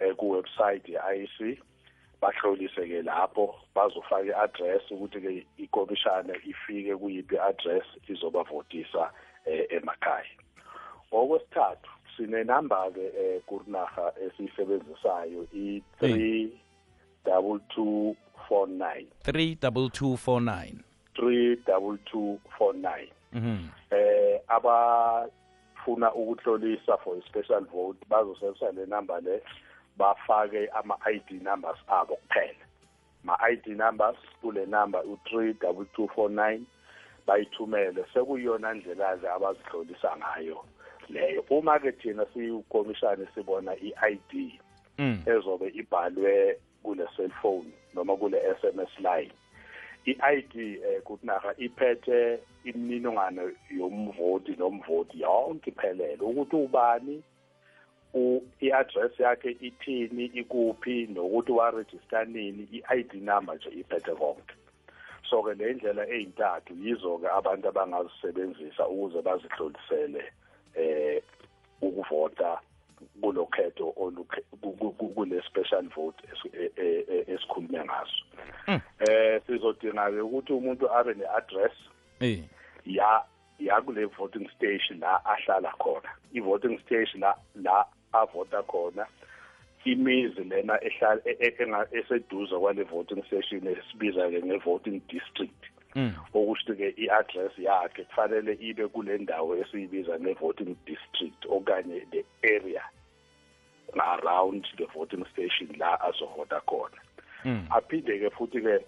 eh, 0.00 0.14
ku-website 0.16 0.88
ye-IEC 0.88 1.58
bahlolise 2.20 2.82
ke 2.88 3.02
lapho 3.04 3.54
bazofaka 3.74 4.24
i-address 4.24 4.82
ukuthi 4.90 5.20
ke 5.20 5.32
ikomishana 5.64 6.34
ifike 6.44 6.96
kuyiphi 6.96 7.36
address 7.38 7.84
izobavotisa 8.08 9.12
eh, 9.44 9.66
emakhaya. 9.70 10.32
Okwesithathu 11.12 11.95
sinenamba 12.16 12.90
ke 12.90 13.06
eh 13.18 13.40
kurinaga 13.46 14.12
esiyisebenzisayo 14.26 15.46
i3 15.54 16.48
double 17.24 17.60
249 17.76 19.04
32249 19.24 20.74
32249 21.14 23.06
mhm 23.32 23.68
eh 23.90 24.40
abafuna 24.48 26.14
ukuhlolisa 26.14 26.96
for 27.04 27.16
a 27.18 27.22
special 27.28 27.64
vote 27.64 27.98
bazosebenzisa 28.08 28.72
le 28.72 28.86
number 28.86 29.20
le 29.22 29.42
bafake 29.98 30.68
ama-ID 30.68 31.30
numbers 31.42 31.78
abo 31.88 32.16
kuphela. 32.16 32.64
ma-ID 33.24 33.66
numbers 33.66 34.16
kule 34.40 34.66
number 34.66 35.00
u-32249 35.04 36.60
bayithumele. 37.26 38.04
Sekuyiyona 38.14 38.74
ndlela-ke 38.74 39.28
abazihlolisa 39.28 40.16
ngayo. 40.16 40.64
Leyo. 41.08 41.44
Uma 41.50 41.78
ke 41.78 41.92
thina 41.92 42.26
siyikomishani 42.34 43.26
sibona 43.34 43.76
i-ID 43.76 44.60
mm. 44.98 45.22
ezobe 45.26 45.68
ibhalwe 45.68 46.58
kule 46.82 47.06
cellphone 47.16 47.70
noma 47.94 48.16
kule 48.16 48.38
SMS 48.60 48.98
line 48.98 49.32
i-ID 50.06 50.54
eh 50.56 51.02
kunaga 51.02 51.54
iphethe 51.58 52.38
imininingwane 52.64 53.42
yomvoti 53.70 54.56
nomvoti 54.58 55.20
yonke 55.20 55.70
iphelele. 55.70 56.22
Ukuthi 56.22 56.56
ubani 56.56 57.22
i-address 58.60 59.20
yakhe 59.20 59.56
ithini 59.60 60.24
ikuphi 60.24 61.06
nokuthi 61.06 61.52
waregister 61.52 62.28
nini 62.28 62.68
i-ID 62.72 63.14
number 63.14 63.56
nje 63.56 63.70
iphethe 63.70 64.14
konke. 64.14 64.54
So 65.30 65.42
ke 65.42 65.54
le 65.54 65.74
ndlela 65.74 66.06
eyintathu 66.06 66.74
yizo 66.74 67.18
ke 67.18 67.28
abantu 67.28 67.68
abangazisebenzisa 67.68 68.88
ukuze 68.88 69.22
bazihlolisele 69.22 70.24
eh 70.76 71.22
ukuvota 71.82 72.60
kulokhetho 73.20 73.92
kule 75.14 75.42
special 75.42 75.88
vote 75.96 76.22
e- 76.52 76.70
e- 76.76 77.04
e- 77.08 77.24
esikhulume 77.32 77.84
ngaso. 77.84 78.24
Eh 79.08 79.42
sizodinga 79.46 80.10
ke 80.10 80.20
ukuthi 80.20 80.52
umuntu 80.52 80.90
abe 80.90 81.14
neaddress 81.14 81.72
eh 82.20 82.38
ya 82.86 83.22
ya 83.58 83.80
kule 83.80 84.04
voting 84.04 84.48
station 84.56 85.00
la 85.00 85.24
ahlala 85.24 85.72
khona. 85.78 86.08
I 86.34 86.40
voting 86.40 86.78
station 86.86 87.20
la 87.20 87.34
la 87.54 87.84
avota 88.12 88.62
khona. 88.62 89.06
Imizi 89.84 90.44
lena 90.44 90.78
ehlala 90.82 91.86
eseduze 91.92 92.58
kwale 92.58 92.82
voting 92.82 93.22
station 93.24 93.66
esibiza 93.66 94.30
ke 94.30 94.42
nge 94.42 94.56
voting 94.64 95.00
district. 95.08 95.65
Mm. 95.96 96.12
Okusho 96.34 96.74
ke 96.76 96.94
i-address 96.96 97.58
yakhe 97.58 98.04
kufanele 98.04 98.58
ibe 98.60 98.88
kule 98.88 99.18
ndawo 99.18 99.56
esiyibiza 99.56 100.18
ne-voting 100.18 100.76
district 100.86 101.46
okanye 101.48 102.06
the 102.12 102.24
area 102.42 102.82
around 103.98 104.66
the 104.76 104.86
voting 104.94 105.24
station 105.32 105.68
la 105.78 106.00
azovota 106.00 106.60
khona. 106.60 107.00
Mm. 107.44 107.66
Aphinde 107.70 108.18
ke 108.18 108.30
futhi 108.30 108.60
ke 108.60 108.84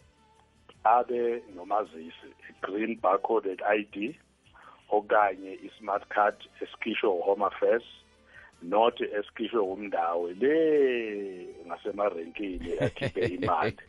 abe 0.85 1.43
nomazisi 1.57 2.29
green 2.63 2.99
barcoded 3.03 3.63
ID 3.63 4.17
okanye 4.91 5.59
i-smart 5.67 6.09
card 6.09 6.37
esikhishwe 6.61 7.23
home 7.23 7.43
affairs 7.43 7.85
not 8.63 9.01
esikhishwe 9.01 9.61
umndawo 9.61 10.31
le 10.41 10.57
ngasemarenkini 11.67 12.79
akhiphe 12.81 13.27
imali. 13.27 13.77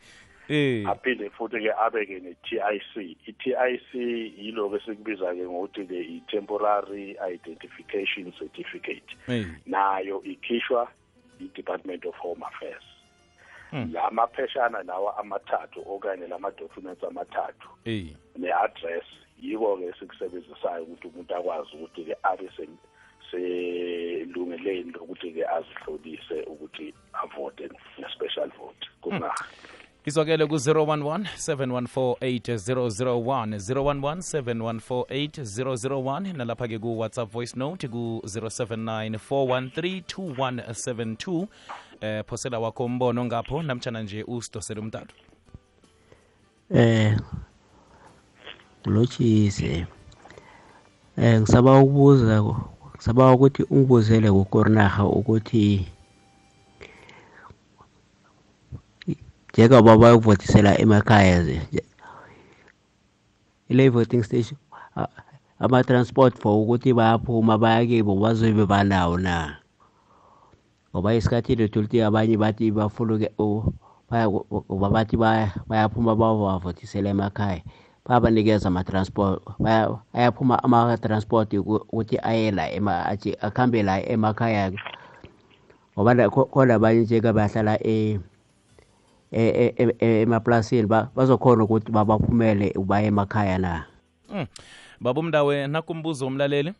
aphinde 0.86 1.30
futhi 1.30 1.60
ke 1.62 1.72
abeke 1.78 2.20
ne-TIC 2.20 2.96
i-TIC 3.26 3.94
yiloko 4.38 4.76
esikubiza 4.76 5.34
ke 5.34 5.44
ngokuthi 5.46 5.86
ke 5.86 5.98
i-temporary 6.16 7.16
identification 7.22 8.32
certificate. 8.38 9.14
Eh. 9.28 9.46
Nayo 9.66 10.22
ikhishwa 10.24 10.88
i-Department 11.40 12.04
of 12.06 12.14
Home 12.16 12.42
Affairs. 12.42 12.82
Hmm. 13.70 13.92
la 13.92 14.10
mapheshana 14.10 14.82
lawa 14.82 15.14
amathathu 15.18 15.80
okanye 15.86 16.26
lama 16.26 16.50
documents 16.58 17.04
amathathu 17.04 17.68
eh. 17.84 18.06
ne-address 18.36 19.04
yiko 19.40 19.76
ke 19.76 19.92
sikusebenzisayo 19.98 20.82
ukuthi 20.84 21.06
umuntu 21.08 21.34
akwazi 21.34 21.76
ukuthi 21.76 22.04
ke 22.04 22.14
abe 22.22 22.50
se- 22.56 22.66
selungeleni 23.30 24.90
lokuthi 24.92 25.30
ke 25.32 25.46
azihlolise 25.46 26.42
ukuthi 26.50 26.94
avote 27.12 27.70
nge-special 27.98 28.50
vote. 28.58 28.90
Kunga 29.00 29.30
izwakele 30.06 30.46
ku-011 30.46 31.26
7148001 31.36 33.58
011 33.58 34.42
7148001 34.42 36.36
nalapha-ke 36.36 36.78
ku-whatsapp 36.78 37.32
voice 37.32 37.56
note 37.56 37.88
ku-079 37.88 39.18
413 39.30 41.46
eh 42.00 42.24
phosela 42.26 42.58
wakho 42.58 42.84
umbono 42.84 43.24
ngapho 43.24 43.62
namtshana 43.62 44.02
nje 44.02 44.22
usidosele 44.22 44.80
umtathu 44.80 45.14
Eh 46.74 47.16
Lotshise 48.84 49.86
Eh 51.16 51.40
ngisaba 51.40 51.78
ukubuza 51.78 52.42
ngisaba 52.94 53.32
ukuthi 53.32 53.62
ungibuzele 53.62 54.30
kukorinaha 54.30 55.06
ukuthi 55.06 55.86
njengoba 59.52 59.98
bayokuvotisela 59.98 60.78
emakhaya 60.80 61.42
nje 61.42 61.60
ile 63.68 63.88
voting 63.88 64.22
station 64.22 64.58
a- 64.96 65.08
ama-transport 65.58 66.38
for 66.38 66.52
ukuthi 66.62 66.92
bayaphuma 66.94 67.58
baya 67.58 67.86
kibo 67.86 68.16
bazobe 68.16 68.66
banawo 68.66 69.18
na? 69.18 69.56
Ngoba 70.90 71.14
isikhathini 71.14 71.64
uthola 71.64 71.84
ukuthi 71.86 72.02
abanye 72.02 72.36
bathi 72.36 72.70
bafuluke 72.70 73.30
u- 73.38 73.72
baya- 74.10 74.28
ngoba 74.28 74.88
bathi 74.90 75.16
baya- 75.16 75.54
bayaphuma 75.68 76.16
bawavotisela 76.16 77.10
emakhaya 77.10 77.62
bayabanikeza 78.06 78.68
ama-transport 78.68 79.42
baya- 79.58 79.98
ayaphuma 80.12 80.58
ama-transport 80.64 81.52
uku- 81.54 81.84
ukuthi 81.92 82.18
aye 82.22 82.50
la 82.50 82.70
ema- 82.72 83.06
athi 83.06 83.36
akhambe 83.40 83.82
la 83.82 84.02
emakhaya 84.02 84.72
ngoba 85.94 86.14
la- 86.14 86.26
kho- 86.28 86.48
khona 86.50 86.74
abanye 86.74 87.00
njeke 87.06 87.32
bahlala 87.32 87.78
e- 87.86 87.86
e- 87.86 88.18
e- 88.18 88.18
e- 88.18 88.18
e- 88.18 88.29
emaplasini 89.32 90.86
ba- 90.86 91.10
bazokhona 91.14 91.64
ukuthi 91.64 91.92
babaphumele 91.92 92.72
baye 92.86 93.06
emakhaya 93.06 93.58
na? 93.58 93.86
Mm. 94.28 94.46
baba 95.00 95.20
umndawe 95.20 95.66
nakumbuzo 95.66 96.26
umlaleli 96.26 96.74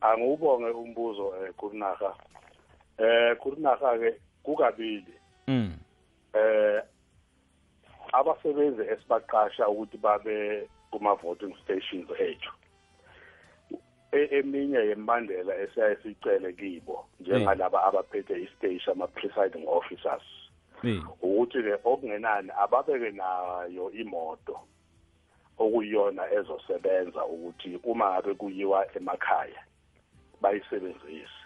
angiwubonge 0.00 0.70
umbuzo 0.70 1.32
eh 1.44 1.52
kurinaga 1.56 2.14
eh 2.98 3.36
kurinaga 3.36 3.98
ke 3.98 4.14
kukabili. 4.42 5.14
Mm. 5.46 5.72
eh 6.34 6.82
abasebenzi 8.12 8.82
esibaqasha 8.82 9.68
ukuthi 9.68 9.96
babe 9.98 10.68
kuma 10.90 11.14
voting 11.14 11.54
stations 11.64 12.08
ethu. 12.20 12.50
E- 14.12 14.28
eminye 14.38 14.78
yembandela 14.78 15.52
esiyayisicele 15.56 16.52
kibo 16.52 17.04
njengalaba 17.20 17.84
abaphethe 17.84 18.42
istage 18.42 18.82
ama 18.90 19.06
presiding 19.06 19.66
officers. 19.68 20.22
Eh 20.84 21.02
ukuthi 21.22 21.62
ke 21.62 21.74
okungenani 21.84 22.50
ababeke 22.62 23.10
nayo 23.10 23.90
imoto 23.92 24.60
okuyiyona 25.58 26.22
ezosebenza 26.32 27.26
ukuthi 27.26 27.80
uma 27.84 28.10
ngabe 28.10 28.34
kuyiwa 28.34 28.86
emakhaya 28.96 29.62
bayisebenzise. 30.40 31.38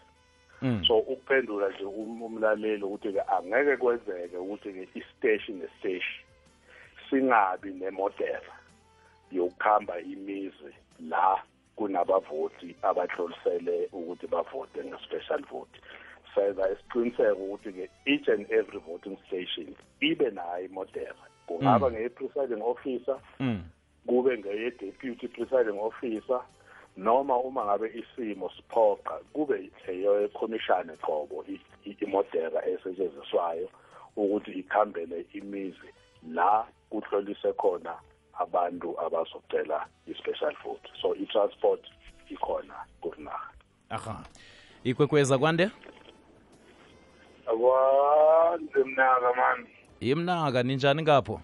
Mm. 0.63 0.85
so 0.87 0.99
ukuphendula 0.99 1.69
nje 1.69 1.85
um- 1.85 2.23
umlaleli 2.23 2.83
ukuthi 2.85 3.13
ke 3.13 3.21
angeke 3.21 3.77
kwenzeke 3.77 4.37
ukuthi 4.37 4.73
ke 4.73 4.89
isiteshi 4.95 5.53
nesiteshi 5.53 6.21
singabi 7.11 7.71
nemodela 7.73 8.55
yokuhamba 9.33 10.01
imizi 10.01 10.73
la 11.01 11.43
kunabavoti 11.77 12.77
abahlolisele 12.83 13.89
ukuthi 13.93 14.27
bavote 14.27 14.85
nge-special 14.85 15.43
vote. 15.51 15.81
Senza 16.35 16.71
isiqiniseko 16.73 17.43
ukuthi 17.45 17.73
ke 17.73 17.89
each 18.07 18.29
and 18.29 18.47
every 18.53 18.79
voting 18.79 19.17
station 19.27 19.75
ibe 20.01 20.31
nayo 20.31 20.65
imodela 20.65 21.15
kungaba 21.47 21.91
ngeye-presiding 21.91 22.63
officer 22.63 23.19
mm. 23.41 23.63
kube 24.07 24.39
ngeye-deputy 24.39 25.29
presiding 25.29 25.79
officer 25.81 26.41
noma 26.97 27.37
uma 27.39 27.65
ngabe 27.65 27.89
isimo 27.95 28.51
siphoqa 28.57 29.19
kube 29.33 29.71
leyo 29.87 30.29
commission 30.29 30.97
qobo 31.03 31.45
i- 31.49 31.61
i- 31.85 31.97
imodera 32.01 32.67
esetshenziswayo 32.69 33.69
ukuthi 34.17 34.51
ikhambele 34.51 35.27
imizi 35.33 35.89
la 36.33 36.67
kuhlolise 36.91 37.53
khona 37.53 37.95
abantu 38.39 39.01
abazocela 39.01 39.87
i-special 40.07 40.55
vote. 40.65 40.89
So 41.03 41.15
i-transport 41.17 41.81
ikhona 42.31 42.75
kurinaga 43.01 43.51
aha. 43.91 44.25
Ikwekweza 44.85 45.39
kwande? 45.39 45.71
Akwanze 47.47 48.85
mnaka 48.85 49.33
mani 49.35 49.67
imnaka 50.01 50.63
ninjani 50.63 51.03
ngapho 51.03 51.41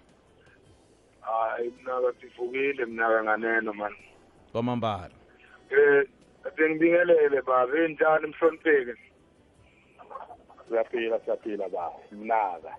hayi 1.20 1.72
mnaka 1.80 2.12
sivukile 2.20 2.84
mnaka 2.84 3.22
nganeno 3.24 3.72
mani 3.72 3.96
kwamambala. 4.52 5.10
Um 5.70 6.04
ade 6.44 6.70
ngibingelele 6.70 7.42
baba 7.42 7.78
enjani 7.84 8.26
mhlonipheke? 8.26 8.94
Siyaphila 10.68 11.20
siyaphila 11.20 11.68
baba 11.68 11.98
mnaka 12.12 12.72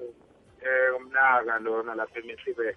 um 0.00 0.96
umnaka 0.96 1.58
lona 1.58 1.94
lapha 1.94 2.18
emihlibeke 2.20 2.76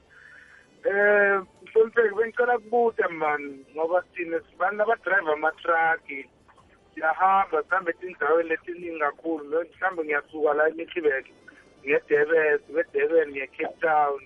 um 0.85 1.47
mhlonipheke 1.63 2.15
bengicela 2.15 2.57
kubude 2.57 3.07
mani 3.07 3.65
ngoba 3.75 4.01
thina 4.01 4.39
sibantu 4.39 4.83
abadrayiva 4.83 5.33
amatraki 5.33 6.29
siyahamba 6.95 7.63
sihambe 7.63 7.91
etindaweni 7.91 8.49
letiningi 8.49 8.99
kakhulu 8.99 9.43
mhlawumbe 9.45 10.03
ngiyasuka 10.03 10.53
la 10.53 10.67
emihlibeke 10.69 11.31
ngedebes 11.85 12.61
ngedeben 12.71 13.29
ngiye-cape 13.29 13.77
town. 13.81 14.21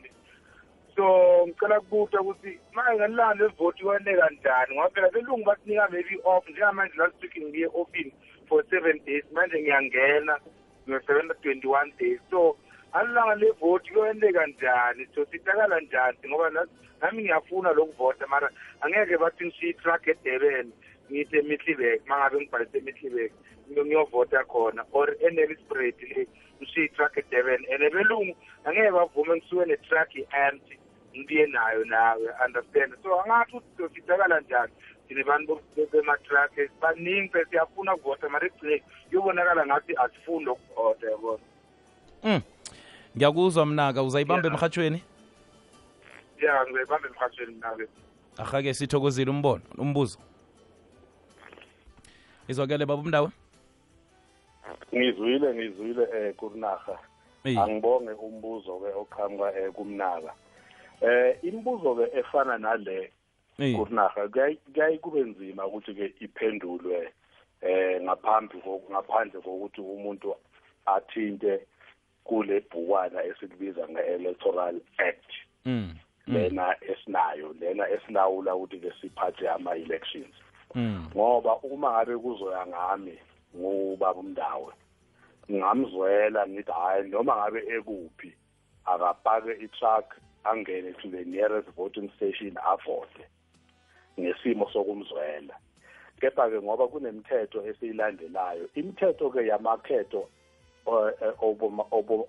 So 0.96 1.06
ngicela 1.48 1.80
kubuta 1.80 2.22
ukuthi 2.22 2.60
manje 2.74 2.96
ngalilanda 3.00 3.46
levoti 3.46 3.84
kwene 3.84 4.18
kanjani 4.18 4.76
ngoba 4.76 4.90
phela 4.90 5.10
belungu 5.10 5.46
basinika 5.46 5.88
maybe 5.92 6.18
off 6.24 6.50
njengamanje 6.50 6.98
last 6.98 7.22
week 7.22 7.36
ngiye 7.38 7.68
offini 7.74 8.14
for 8.48 8.64
seven 8.70 9.00
days 9.06 9.24
manje 9.32 9.62
ngiyangena 9.62 10.40
ngiyosebenza 10.88 11.34
twenty-one 11.42 11.92
days. 12.00 12.20
So 12.30 12.58
alilanga 12.94 13.36
levoti 13.36 13.92
kwene 13.94 14.32
kanjani? 14.34 15.08
So 15.16 15.26
sitakala 15.26 15.80
njani? 15.80 16.18
Ngoba 16.28 16.50
na- 16.50 16.68
nami 17.02 17.24
ngiyafuna 17.24 17.72
lokuvota 17.72 18.28
mara 18.28 18.50
angeke 18.82 19.18
bathi 19.18 19.46
ngishiye 19.46 19.72
itruck 19.72 20.08
edebeni 20.08 20.72
ngithi 21.12 21.38
emihlibek 21.38 22.02
uma 22.06 22.18
ngabe 22.18 22.38
ngibhalise 22.42 22.78
emihlibek 22.78 23.32
ngiyovota 23.70 24.44
khona 24.44 24.84
or 24.92 25.10
enelsprat 25.28 26.02
le 26.02 26.28
ngishiye 26.62 26.86
itruck 26.86 27.18
edebeni 27.18 27.66
and 27.74 27.94
belungu 27.94 28.36
angeke 28.66 28.92
bavume 28.92 29.36
ngisuke 29.36 29.66
netruck 29.66 30.16
i-empty 30.16 30.80
ngibuye 31.16 31.46
nayo 31.48 31.86
nawe 31.86 32.28
understand? 32.46 32.94
So 33.04 33.22
angathi 33.22 33.56
ukuthi 33.56 33.76
siyosizakala 33.78 34.40
njani? 34.40 34.74
Thine 35.08 35.24
bantu 35.24 35.60
bematruck 35.92 36.54
baningi 36.82 37.30
pe 37.30 37.46
siyafuna 37.50 37.96
ukuvota 37.96 38.30
mara 38.30 38.48
ekugcineni 38.48 38.84
kuyobonakala 39.10 39.66
ngathi 39.66 39.96
asifuni 39.96 40.46
lokuvota 40.46 41.12
yabona? 41.12 41.44
Mm. 42.24 42.42
ngiyakuzwa 43.18 43.66
mnaka 43.66 44.04
uzayibamba 44.04 44.48
Yeah. 44.48 44.56
emhathweni 44.56 45.04
ya 46.42 46.66
ngizayibamba 46.66 47.08
emhathweni 47.08 47.56
mnake. 47.56 47.88
Ahake 48.38 48.74
sithokozile 48.74 49.32
umbono 49.32 49.62
umbuzo. 49.78 50.20
Izwakele 52.50 52.86
baba 52.86 53.02
umndawo 53.02 53.32
ngizwile 54.96 55.54
ngizwile 55.54 56.04
eh 56.16 56.36
kurinaga 56.36 56.96
Eyi. 57.44 57.58
angibonge 57.58 58.12
umbuzo 58.12 58.80
ke 58.82 58.90
oqhamuka 59.02 59.48
eh 59.60 59.72
kumnaka 59.72 60.34
eh 61.02 61.38
imibuzo 61.44 61.96
ke 61.96 62.06
efana 62.20 62.58
nale 62.58 63.12
Eyi. 63.60 63.76
kurinaga 63.76 64.28
kuyaye 64.28 64.98
kube 64.98 65.22
nzima 65.22 65.66
ukuthi 65.68 65.94
ke 65.94 66.06
iphendulwe 66.26 67.14
eh 67.62 68.02
ngaphambi 68.02 68.58
ngaphandle 68.92 69.42
kokuthi 69.42 69.82
umuntu 69.82 70.36
athinte 70.86 71.68
kule 72.24 72.60
bhukwana 72.60 73.24
esilibiza 73.24 73.88
nge-electoral 73.90 74.76
act 74.98 75.32
mm. 75.66 75.96
mm. 76.28 76.34
lena 76.34 76.76
esinayo 76.82 77.56
lena 77.60 77.90
esilawula 77.90 78.56
ukuthi 78.56 78.80
ke 78.80 78.92
siphathe 79.02 79.50
ama-elections. 79.50 80.36
Ngoba 81.16 81.58
uma 81.64 81.92
ngabe 81.92 82.18
kuzoya 82.18 82.68
ngami 82.68 83.18
ngubaba 83.56 84.20
umndawo 84.20 84.74
ngingamzwela 85.50 86.48
ngithi 86.48 86.72
hayi 86.72 87.10
noma 87.10 87.36
ngabe 87.36 87.60
ekuphi 87.76 88.30
akapake 88.86 89.52
i-truck 89.66 90.06
angene 90.44 90.94
to 91.02 91.10
the 91.10 91.26
nearest 91.26 91.70
voting 91.76 92.10
station 92.16 92.58
avote 92.58 93.26
ngesimo 94.20 94.70
sokumzwela. 94.74 95.56
Kepha-ke 96.20 96.62
ngoba 96.62 96.88
kunemithetho 96.88 97.64
esiyilandelayo 97.66 98.70
imithetho-ke 98.76 99.48
yamakhetho 99.48 100.30
eh, 100.88 101.14
eh, 101.22 101.34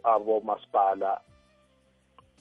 abomasipala 0.04 1.20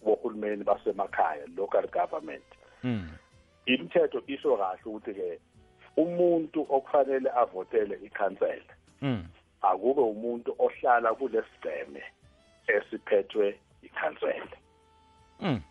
bohulumeni 0.03 0.63
basemakhaya 0.63 1.45
local 1.57 1.87
government. 1.87 2.45
Mm. 2.83 3.09
imithetho 3.65 4.21
isho 4.27 4.57
kahle 4.57 4.79
ukuthi-ke 4.85 5.39
umuntu 6.03 6.59
okufanele 6.75 7.29
avotele 7.41 7.95
ikhansela 8.07 8.73
mm. 9.01 9.23
akube 9.61 10.01
umuntu 10.01 10.55
ohlala 10.59 11.13
kulesigceme 11.13 12.03
esiphethwe 12.67 13.59
ikhansela 13.83 14.57
mm. 15.39 15.61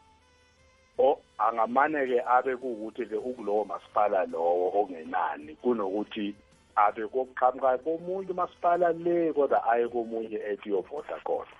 o 0.98 1.20
angamane 1.38 2.06
ke 2.06 2.18
abe 2.20 2.56
kuwukuthi 2.56 3.06
ke 3.06 3.16
ukulowo 3.16 3.64
masipala 3.64 4.26
lowo 4.26 4.80
ongenani 4.80 5.54
kunokuthi 5.62 6.34
abe 6.76 7.06
kokuqhamuka 7.06 7.78
komunye 7.78 8.30
umasipala 8.30 8.92
le 8.92 9.32
kodwa 9.32 9.58
aye 9.70 9.88
komunye 9.88 10.38
ethi 10.50 10.70
uyovota 10.70 11.16
khona 11.24 11.54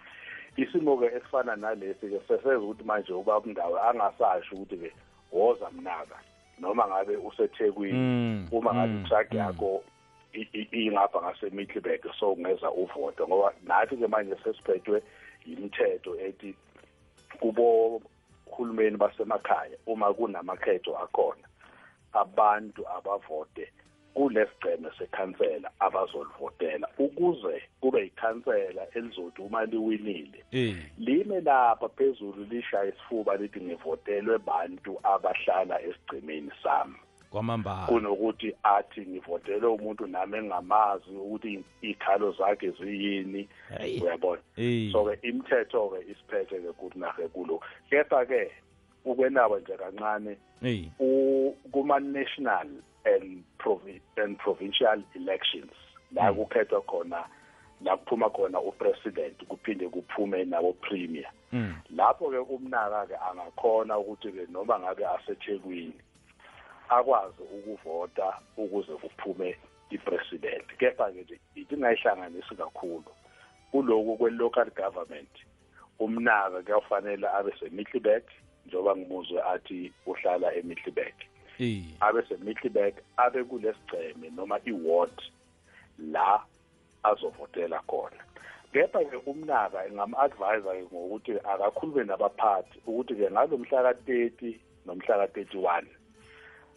isimo 0.57 0.97
ke 0.97 1.07
esifana 1.07 1.57
nalesi 1.57 2.11
ke 2.11 2.21
seseza 2.29 2.59
ukuthi 2.59 2.85
manje 2.85 3.13
ubaba 3.13 3.39
umndawo 3.39 3.79
angasasho 3.89 4.55
ukuthi 4.55 4.77
ke 4.77 4.91
woza 5.33 5.71
mnaka 5.71 6.19
noma 6.61 6.89
ngabe 6.89 7.17
usethekwini 7.17 7.99
Mm, 7.99 8.49
uma 8.53 8.75
ngabe 8.75 8.93
mm, 8.93 9.05
truck 9.05 9.33
mm. 9.33 9.39
yakho 9.39 9.85
ingapha 10.73 11.23
ngasemidlibek 11.23 12.05
so 12.19 12.33
ungeza 12.33 12.71
uvote 12.71 13.23
ngoba 13.23 13.53
nathi 13.63 13.97
ke 13.97 14.07
manje 14.07 14.37
sesiphethwe 14.45 15.03
imithetho 15.47 16.21
ethi 16.21 16.55
kubo 17.41 18.03
hulumeni 18.47 18.97
basemakhaya 18.97 19.77
uma 19.87 20.15
kunamakhetho 20.15 20.99
akhona 20.99 21.49
abantu 22.13 22.89
abavote 22.89 23.73
kulesigceme 24.19 24.91
sekhansela 24.99 25.71
abazolivotela 25.81 26.89
ukuze 26.99 27.63
kube 27.81 28.07
ikhansela 28.07 28.87
elizothi 28.95 29.43
uma 29.43 29.65
liwinile 29.65 30.45
Eh. 30.53 30.77
lime 30.99 31.41
lapha 31.41 31.89
phezulu 31.89 32.45
lishaya 32.51 32.85
isifuba 32.89 33.37
lithi 33.37 33.61
ngivotelwe 33.61 34.39
bantu 34.39 34.99
abahlala 35.03 35.83
esigcemeni 35.83 36.51
sami 36.63 36.95
kwamambala 37.31 37.87
kunokuthi 37.87 38.55
athi 38.63 39.01
ngivotelwe 39.01 39.69
umuntu 39.71 40.07
nami 40.07 40.39
engamazi 40.39 41.11
ukuthi 41.11 41.65
ikhalo 41.83 42.33
zakhe 42.33 42.71
ziyini 42.71 43.49
Hayi. 43.79 44.01
uyabona 44.01 44.43
Eh. 44.57 44.93
so 44.93 45.05
ke 45.05 45.29
imithetho 45.29 45.89
ke 45.89 46.01
isiphethe 46.13 46.61
ke 46.61 46.73
kunahe 46.73 47.29
kulo 47.29 47.61
kepha 47.91 48.27
ke 48.27 48.51
ukwenaba 49.05 49.59
nje 49.61 49.77
kancane 49.77 50.37
Eh. 50.63 50.85
U- 53.17 53.19
kuma 53.19 53.25
national 53.25 53.25
and 53.25 53.45
provi 53.59 54.01
and 54.17 54.39
provincial 54.39 55.03
elections 55.15 55.73
la 56.13 56.33
kukhethwa 56.33 56.81
khona 56.83 57.25
la 57.85 57.97
kuphuma 57.97 58.31
khona 58.31 58.61
upresident 58.61 59.45
kuphinde 59.49 59.89
kuphume 59.89 60.45
nabo 60.45 60.73
premier 60.73 61.27
Mm. 61.53 61.75
lapho 61.97 62.31
ke 62.31 62.39
umnaka 62.39 63.07
ke 63.09 63.17
angakhona 63.17 63.99
ukuthi 63.99 64.33
ke 64.33 64.47
noma 64.53 64.79
ngabe 64.81 65.07
asethekwini 65.07 65.93
akwazi 66.89 67.43
ukuvota 67.43 68.35
ukuze 68.57 68.93
kuphume 68.93 69.57
ipresident 69.91 70.67
kepha 70.79 71.13
ke 71.13 71.23
nje 71.23 71.41
ingayihlanganisi 71.57 72.55
kakhulu 72.57 73.05
kuloku 73.73 74.17
kwe-local 74.17 74.71
government 74.77 75.29
umnaka 75.99 76.63
kuyafanele 76.63 77.29
abe 77.29 77.53
semiddleburg 77.61 78.23
njengoba 78.67 78.97
ngimuzwe 78.97 79.43
athi 79.43 79.93
uhlala 80.07 80.55
emiddleburg 80.55 81.15
Eh. 81.17 81.29
Abe 82.01 82.23
semiddleburg 82.29 82.95
abe 83.17 83.45
kulesigceme 83.45 84.31
noma 84.37 84.59
iward 84.65 85.15
la 85.99 86.43
azovotela 87.05 87.81
khona. 87.87 88.23
Kepha-ke 88.73 89.17
umnaka 89.27 89.81
ngam-advisa 89.91 90.73
ke 90.77 90.83
ngokuthi 90.93 91.33
akakhulume 91.41 92.05
nabaphathi 92.05 92.79
ukuthi-ke 92.87 93.31
ngalo 93.31 93.59
mhla 93.59 93.83
ka-thirty 93.83 94.61
nomhla 94.87 95.15
ka-thirty-one 95.21 95.89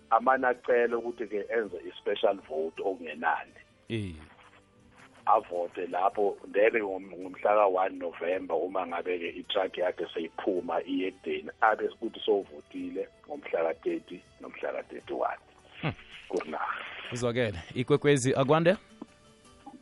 amane 0.10 0.48
acele 0.48 0.96
ukuthi-ke 0.96 1.40
enze 1.58 1.78
i-special 1.90 2.38
vote 2.48 2.80
okungenani 2.80 3.60
Eh. 3.92 4.16
Avote 5.26 5.88
lapho 5.88 6.38
then 6.54 6.74
ngom- 6.74 7.12
ngomhla 7.18 7.52
ka-one 7.56 7.96
november 8.00 8.56
uma 8.58 8.88
ngabe-ke 8.88 9.30
itruck 9.30 9.78
yakhe 9.78 10.06
seyiphuma 10.14 10.82
iye 10.84 11.08
ekudeni 11.08 11.50
abe 11.62 11.88
ukuthi 11.88 12.20
sowuvotile 12.26 13.08
ngomhla 13.28 13.64
ka-thirty 13.64 14.20
nomhla 14.42 14.72
ka-thirty-one 14.74 15.40
kurinaha 16.30 16.76
uzwakele 17.14 17.60
ikwekwezi 17.76 18.36
akwande 18.36 18.76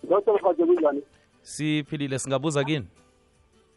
Dr. 0.04 0.34
Mkhathi 0.34 0.63
kunjani? 0.65 1.02
siphilile 1.41 2.19
singabuza 2.19 2.63
kini 2.63 2.88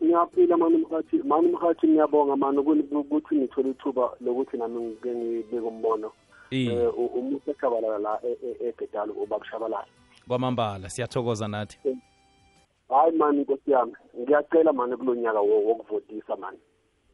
Ngiyaphila 0.04 0.56
mani 0.56 0.76
Mkhathi, 0.76 1.16
mani 1.24 1.48
Mkhathi 1.48 1.86
ngiyabonga 1.88 2.36
mani 2.36 2.58
ukuni- 2.58 2.88
ukuthi 2.96 3.34
ngithole 3.36 3.70
ithuba 3.70 4.10
lokuthi 4.20 4.56
nami 4.56 4.80
ngike 4.80 5.08
ngibeke 5.14 5.60
umbono. 5.66 6.12
Eh. 6.50 6.66
Eh 6.66 6.98
u- 6.98 7.06
umuntu 7.06 7.50
eshabalala 7.50 7.98
la 7.98 8.20
e- 8.26 8.36
e- 8.46 8.68
eGedali 8.68 9.12
ubaba 9.12 9.46
Shabalala. 9.46 9.86
Kwamambala 10.28 10.90
siyathokoza 10.90 11.48
nathi 11.48 11.78
hayi 12.88 13.12
mani 13.16 13.40
nkosi 13.40 13.70
yami 13.70 13.92
ngiyacela 14.20 14.72
mani 14.72 14.96
kulo 14.96 15.14
nyaka 15.14 15.40
wokuvotisa 15.40 16.36
mani 16.36 16.58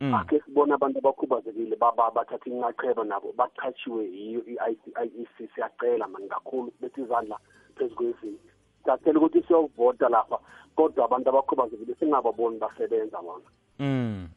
Mm. 0.01 0.14
akhe 0.14 0.40
sibone 0.40 0.75
abantu 0.75 0.99
abakhubazekile 0.99 1.77
baba 1.77 2.11
bathatha 2.11 2.51
inqacheba 2.51 3.05
nabo 3.05 3.33
baqhatshiwe 3.37 4.05
yiyo 4.05 4.40
i-IEC 4.47 5.51
siyacela 5.55 6.09
mani 6.09 6.29
kakhulu 6.29 6.73
bethi 6.81 7.01
izandla 7.01 7.38
phezu 7.77 7.94
kwezinye 7.94 8.38
siyacela 8.85 9.18
ukuthi 9.18 9.42
siyokuvota 9.42 10.09
lapha 10.09 10.38
kodwa 10.77 11.05
abantu 11.05 11.29
abakhubazekile 11.29 11.94
singababoni 11.94 12.59
basebenza 12.59 13.18
bona 13.23 13.44
Mm. 13.79 14.29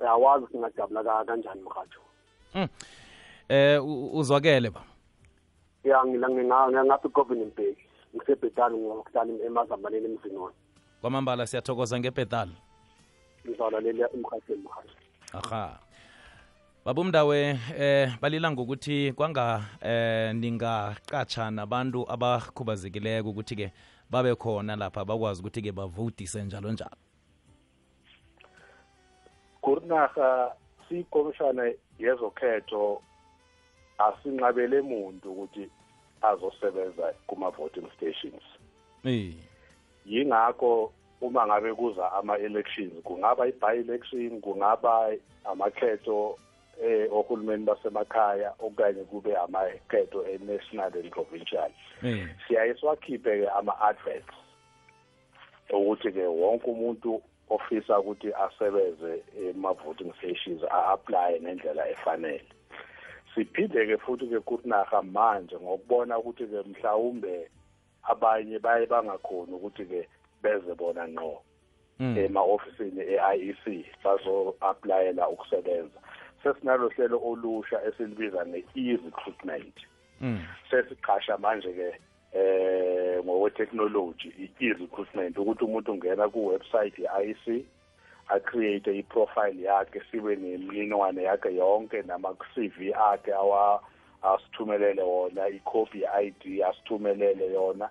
uyawazi 0.00 0.46
singajabula 0.52 1.04
ka- 1.04 1.24
kanjani 1.24 1.60
mrhatsho 1.62 2.00
Eh 3.48 3.84
u- 3.84 4.10
uzwakele 4.18 4.70
ba. 4.70 4.82
Ya 5.84 6.04
ngila 6.06 6.28
ngingaphi 6.30 7.08
governor 7.08 7.46
mbeki 7.46 7.84
ngisebhetani 8.16 8.78
ngokuhlala 8.78 9.32
emazambaleni 9.46 10.06
emzini 10.06 10.36
wona 10.36 10.54
Kwamambala 11.00 11.46
siyathokoza 11.46 11.98
ngepedal. 12.00 12.48
ngizawulalela 13.46 14.08
emrhatshweni 14.14 14.62
mrhatsho 14.62 14.96
Aha. 15.32 15.78
Babumdawe 16.84 17.58
eh 17.78 18.10
balila 18.20 18.50
ngokuthi 18.50 19.12
kwanga 19.12 19.62
eh 19.82 20.34
ningaqatsha 20.34 21.50
nabantu 21.50 22.04
abakhubazekileko 22.12 23.28
ukuthi 23.30 23.56
ke 23.56 23.72
babe 24.10 24.34
khona 24.34 24.76
lapha 24.76 25.04
bakwazi 25.04 25.40
ukuthi 25.40 25.62
ke 25.62 25.72
bavotise 25.72 26.42
njalo 26.44 26.72
njalo. 26.72 26.96
kurinaga 29.60 30.52
siyikomishana 30.88 31.72
yezokhetho 31.98 33.02
asinqabele 33.98 34.80
muntu 34.80 35.32
ukuthi 35.32 35.70
azosebenza 36.22 37.14
kuma-voting 37.26 37.88
stations. 37.96 38.42
Eh. 39.04 39.34
yingakho 40.06 40.92
uma 41.20 41.46
ngabe 41.46 41.74
kuza 41.74 42.12
ama-elections 42.12 43.02
kungaba 43.04 43.46
i-by-election 43.46 44.40
kungaba 44.40 45.12
amakhetho 45.44 46.38
eh 46.82 47.08
ohulumeni 47.12 47.64
basemakhaya 47.64 48.54
okanye 48.58 49.04
kube 49.10 49.36
amakhetho 49.36 50.24
e-national 50.26 50.92
and 50.94 51.10
provincial. 51.10 51.70
Siyaye 52.46 52.74
siwakhiphe-ke 52.74 53.48
ama-adverts 53.58 54.34
ukuthi-ke 55.70 56.26
wonke 56.26 56.70
umuntu 56.70 57.22
ofisa 57.50 57.98
ukuthi 57.98 58.32
asebenze 58.34 59.22
ema-voting 59.50 60.12
stations 60.18 60.62
a-aplaye 60.70 61.40
ngendlela 61.40 61.88
efanele. 61.90 62.44
Siphinde-ke 63.34 63.96
futhi-ke 64.04 64.40
kurinaha 64.40 65.02
manje 65.02 65.56
ngokubona 65.56 66.18
ukuthi-ke 66.18 66.62
mhlawumbe 66.70 67.48
abanye 68.02 68.58
baye 68.58 68.86
bangakhoni 68.86 69.52
ukuthi-ke 69.52 70.08
beze 70.42 70.74
bona 70.74 71.08
ngqo 71.08 71.42
Mm. 72.00 72.18
ema-ofisini 72.18 73.02
e-IEC 73.14 73.64
bazo-aplayela 74.04 75.28
ukusebenza 75.28 75.98
sesinalo 76.42 76.88
hlelo 76.88 77.18
olusha 77.24 77.82
esilibiza 77.82 78.46
nge-e-recruitment 78.46 79.76
Mm. 80.20 80.38
sesiqasha 80.70 81.38
manje-ke 81.38 81.88
eh 82.32 83.24
ngokwetechnology 83.24 84.28
i-e-recruitment 84.44 85.38
ukuthi 85.38 85.64
umuntu 85.64 85.92
ungena 85.92 86.28
ku-website 86.28 86.98
ye-IEC 86.98 87.64
acreate 88.28 88.98
i-profile 88.98 89.62
yakhe 89.62 90.02
sibe 90.10 90.36
nemininingwane 90.36 91.22
yakhe 91.22 91.54
yonke 91.54 92.02
nama-CV 92.02 92.94
akhe 92.94 93.32
awa 93.34 93.82
asithumelele 94.22 95.02
wona 95.02 95.48
i-copy 95.48 95.98
ye-ID 95.98 96.62
asithumelele 96.62 97.52
yona 97.52 97.88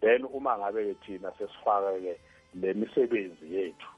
then 0.00 0.24
uma 0.24 0.58
ngabe-ke 0.58 0.94
thina 1.06 1.32
sesifaka-ke 1.38 2.16
le 2.54 2.74
misebenzi 2.74 3.46
yethu 3.54 3.88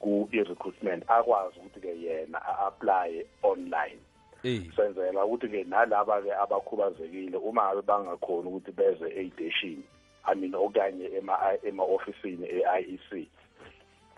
ku-e-recruitment 0.00 1.04
akwazi 1.08 1.58
ukuthi-ke 1.60 1.92
yena 2.02 2.38
a-aplaye 2.38 3.26
online 3.42 4.00
Eh. 4.44 4.62
senzela 4.76 5.24
ukuthi-ke 5.24 5.64
nalaba-ke 5.64 6.32
abakhubazekile 6.32 7.36
uma 7.36 7.62
ngabe 7.68 7.82
bangakhoni 7.82 8.48
ukuthi 8.48 8.72
beze 8.72 9.06
ey'teshini 9.20 9.84
i 10.24 10.34
mean 10.34 10.54
okanye 10.54 11.06
ema- 11.18 11.58
ema-ofisini 11.62 12.46
e-IEC 12.48 13.28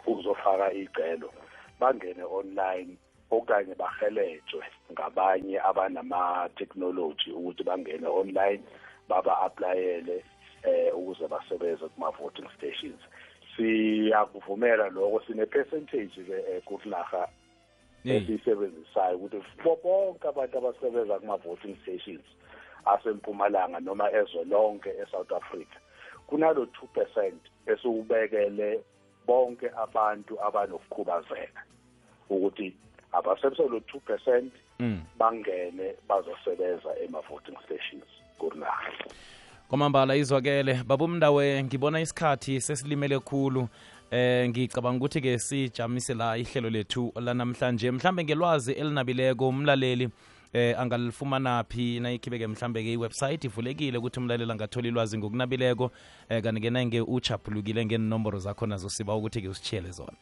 ukuzofaka 0.06 0.72
icelo 0.72 1.32
bangene 1.80 2.24
online 2.24 2.96
okanye 3.30 3.74
bahelejwe 3.74 4.64
ngabanye 4.92 5.60
abanama-technology 5.60 7.30
ukuthi 7.32 7.62
bangene 7.64 8.06
online 8.06 8.62
baba-aplayele 9.08 10.24
eh 10.62 10.94
ukuze 10.94 11.28
basebenze 11.28 11.88
kuma-voting 11.88 12.48
stations 12.56 13.00
siyakuvumela 13.56 14.88
lokho 14.88 15.20
sine-percentage-ke 15.26 16.36
eh, 16.50 16.62
kurinaha 16.64 17.28
Eh. 18.04 18.16
esiyisebenzisayo 18.16 19.16
ukuthi 19.16 19.38
bo 19.62 19.78
bonke 19.82 20.26
abantu 20.28 20.58
abasebenza 20.58 21.20
kuma-voting 21.22 21.76
stations 21.82 22.26
asempumalanga 22.84 23.78
noma 23.80 24.10
ezwe 24.10 24.42
lonke 24.44 24.90
e-south 25.02 25.30
africa 25.32 25.78
kunalo 26.26 26.66
two 26.74 26.88
percent 26.90 27.38
esiwubekele 27.66 28.82
bonke 29.26 29.70
abantu 29.76 30.42
abanokukhubazeka 30.42 31.62
ukuthi 32.30 32.74
abasebenzisa 33.12 33.68
lo 33.68 33.80
two 33.80 34.00
percent 34.00 34.52
Mm. 34.80 35.00
bangene 35.18 35.94
bazosebenza 36.08 36.90
ema-voting 37.04 37.56
stations 37.64 38.08
kurinaha 38.38 38.90
kwamambala 39.68 40.16
izwakele. 40.16 40.82
Babumndawe 40.86 41.64
ngibona 41.64 42.00
isikhathi 42.00 42.60
sesilimele 42.60 43.18
khulu. 43.18 43.68
Eh 44.10 44.48
ngicabanga 44.48 44.96
ukuthi 44.96 45.20
ke 45.20 45.38
sijamise 45.38 46.14
la 46.14 46.36
ihlelo 46.36 46.70
lethu 46.70 47.12
lanamhlanje. 47.16 47.90
Mhlambe 47.90 48.24
ngelwazi 48.24 48.72
elinabileko 48.72 49.48
umlaleli 49.48 50.08
eh 50.52 50.74
angalifumana 50.78 51.64
phi 51.64 52.00
nayikhibeke 52.00 52.46
mhlambe 52.46 52.82
ke 52.82 52.92
iwebsite? 52.92 53.44
Ivulekile 53.44 53.98
ukuthi 53.98 54.20
umlaleli 54.20 54.52
angathola 54.52 54.88
ilwazi 54.88 55.18
ngokunabileko 55.18 55.90
eh 56.28 56.42
kanti 56.42 56.60
ke 56.60 56.70
nange 56.70 57.00
uchaphulukile 57.00 57.84
ngenomboro 57.86 58.38
zakho 58.38 58.66
nazo 58.66 58.88
siba 58.88 59.16
ukuthi 59.16 59.42
ke 59.42 59.48
usitshiyele 59.48 59.90
zona. 59.90 60.16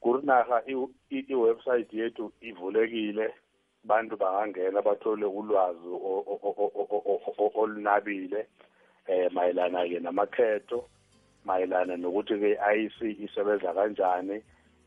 Kurinaha 0.00 0.62
iwebsite 1.10 1.96
yethu 1.96 2.32
ivulekile 2.40 3.30
bantu 3.84 4.16
bangangena 4.16 4.82
bathole 4.82 5.24
ulwazi 5.26 5.88
olunabile 7.54 8.46
eh 9.06 9.32
mayelana 9.32 9.88
ke 9.88 10.00
namakhetho 10.00 10.84
mayelana 11.44 11.96
nokuthi 11.96 12.38
ke 12.38 12.50
IEC 12.56 13.20
isebenza 13.20 13.74
kanjani 13.74 14.42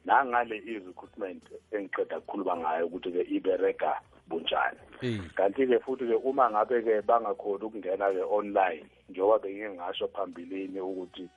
nangale 0.08 0.58
i-recruitment 0.58 1.44
engiqeda 1.76 2.18
ukukhuluma 2.18 2.58
ngayo 2.58 2.88
ukuthi 2.88 3.12
ke 3.12 3.24
ibereka 3.36 3.92
bunjani. 4.30 4.80
Eh 5.04 5.20
kanti 5.36 5.68
ke 5.68 5.80
futhi 5.84 6.08
ke 6.08 6.18
uma 6.24 6.50
ngabe 6.50 6.82
ke 6.82 7.02
bangakhoni 7.04 7.64
ukungena 7.68 8.08
ke 8.16 8.24
online 8.24 8.88
njengoba 9.10 9.44
bengike 9.44 9.70
ngasho 9.76 10.08
phambilini 10.16 10.80
ukuthi 10.80 11.28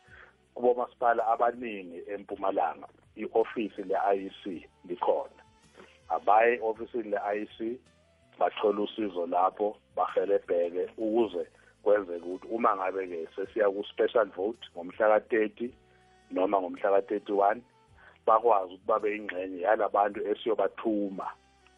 kubo 0.54 0.74
masipala 0.74 1.26
abaningi 1.26 1.98
empumalanga 2.14 2.86
i-ofisi 3.16 3.82
le-IEC 3.90 4.42
likhona. 4.88 5.42
Abaye 6.08 6.60
ofisini 6.62 7.10
le-IEC 7.10 7.78
bathole 8.38 8.80
usizo 8.82 9.26
lapho 9.26 9.76
bahelebheke 9.96 10.88
ukuze 10.98 11.46
kwenzeke 11.82 12.24
ukuthi 12.24 12.46
uma 12.54 12.76
ngabe 12.76 13.06
ke 13.06 13.28
sesiya 13.36 13.70
ku-special 13.70 14.30
vote 14.36 14.62
ngomhla 14.76 15.18
ka-30 15.20 15.70
noma 16.30 16.60
ngomhla 16.60 17.02
ka-31 17.02 17.60
bakwazi 18.30 18.74
ukuthi 18.74 18.86
babe 18.86 19.08
yingxenye 19.14 19.60
yalabantu 19.66 20.20
esiyobathuma 20.30 21.26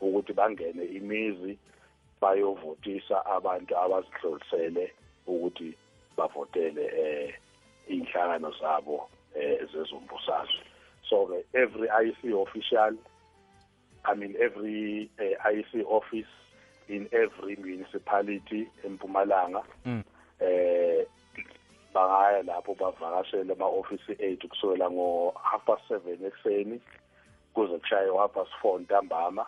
ukuthi 0.01 0.33
bangene 0.33 0.85
imizi 0.99 1.53
bayovotisa 2.21 3.17
abantu 3.37 3.73
abazihlolisele 3.83 4.85
ukuthi 5.27 5.69
bavotele 6.17 6.85
eh 7.05 7.35
inhlangano 7.88 8.51
zabo 8.61 9.09
eh 9.35 9.59
zezombusazwe 9.73 10.65
so 11.09 11.27
ke 11.27 11.38
every 11.62 11.88
IEC 12.03 12.21
official 12.45 12.95
i 14.05 14.15
mean 14.15 14.35
every 14.47 15.11
uh, 15.19 15.37
IEC 15.53 15.73
office 15.99 16.33
in 16.88 17.09
every 17.12 17.57
municipality 17.57 18.69
empumalanga 18.85 19.62
Mm. 19.85 20.03
eh 20.41 21.07
bangaya 21.94 22.42
lapho 22.42 22.74
bavakashele 22.74 23.52
ama-ofisi 23.52 24.12
ethu 24.18 24.48
kusukela 24.48 24.90
ngo 24.90 25.35
half 25.42 25.64
past 25.64 25.83
seven 25.88 26.24
ekuseni 26.24 26.81
kuze 27.55 27.78
kushaye 27.78 28.11
half 28.18 28.33
past 28.33 28.50
four 28.61 28.81
ntambama. 28.81 29.46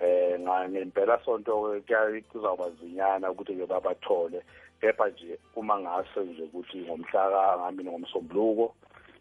Eh 0.00 0.40
nga- 0.40 0.68
ngempela 0.68 1.18
sonto 1.24 1.80
ke 1.86 2.20
kuzawuba 2.32 2.70
zinyana 2.70 3.30
ukuthi 3.30 3.56
ke 3.56 3.66
babathole. 3.66 4.42
Kepha 4.80 5.08
nje 5.08 5.38
uma 5.56 5.78
ngase 5.78 6.20
nje 6.20 6.42
ukuthi 6.42 6.78
ngomhla 6.86 7.30
ka 7.30 7.58
ngami 7.58 7.84
ngomsombuluko 7.84 8.74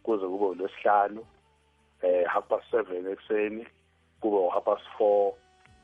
kuze 0.03 0.25
kube 0.27 0.45
ulwesihlanu 0.45 1.25
eh 2.01 2.25
half 2.27 2.47
past 2.49 2.65
seven 2.71 3.07
ekuseni 3.07 3.65
kube 4.21 4.49
half 4.49 4.63
past 4.65 4.83
four 4.97 5.33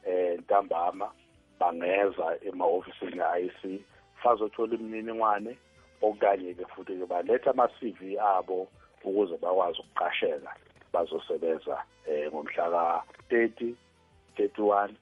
eh 0.06 0.40
ntambama 0.40 1.12
bangeza 1.60 2.38
ema-ofisini 2.42 3.22
e-IC 3.22 3.82
fazothola 4.24 4.74
imininingwane 4.76 5.58
okanye-ke 6.02 6.66
futhi-ke 6.76 7.06
baletha 7.06 7.52
ama-cv 7.52 8.20
abo 8.20 8.68
ukuze 9.04 9.38
bakwazi 9.38 9.80
ukuqasheka 9.80 10.56
bazosebenza 10.94 11.84
um 12.08 12.28
ngomhla 12.34 12.70
ka-thirty 12.70 13.76
thirty-one 14.36 14.94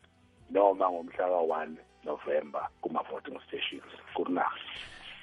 noma 0.50 0.90
ngomhla 0.92 1.26
ka-one 1.28 1.78
november 2.06 2.68
kuma-voting 2.82 3.40
stations 3.48 3.92
kunaha 4.14 4.52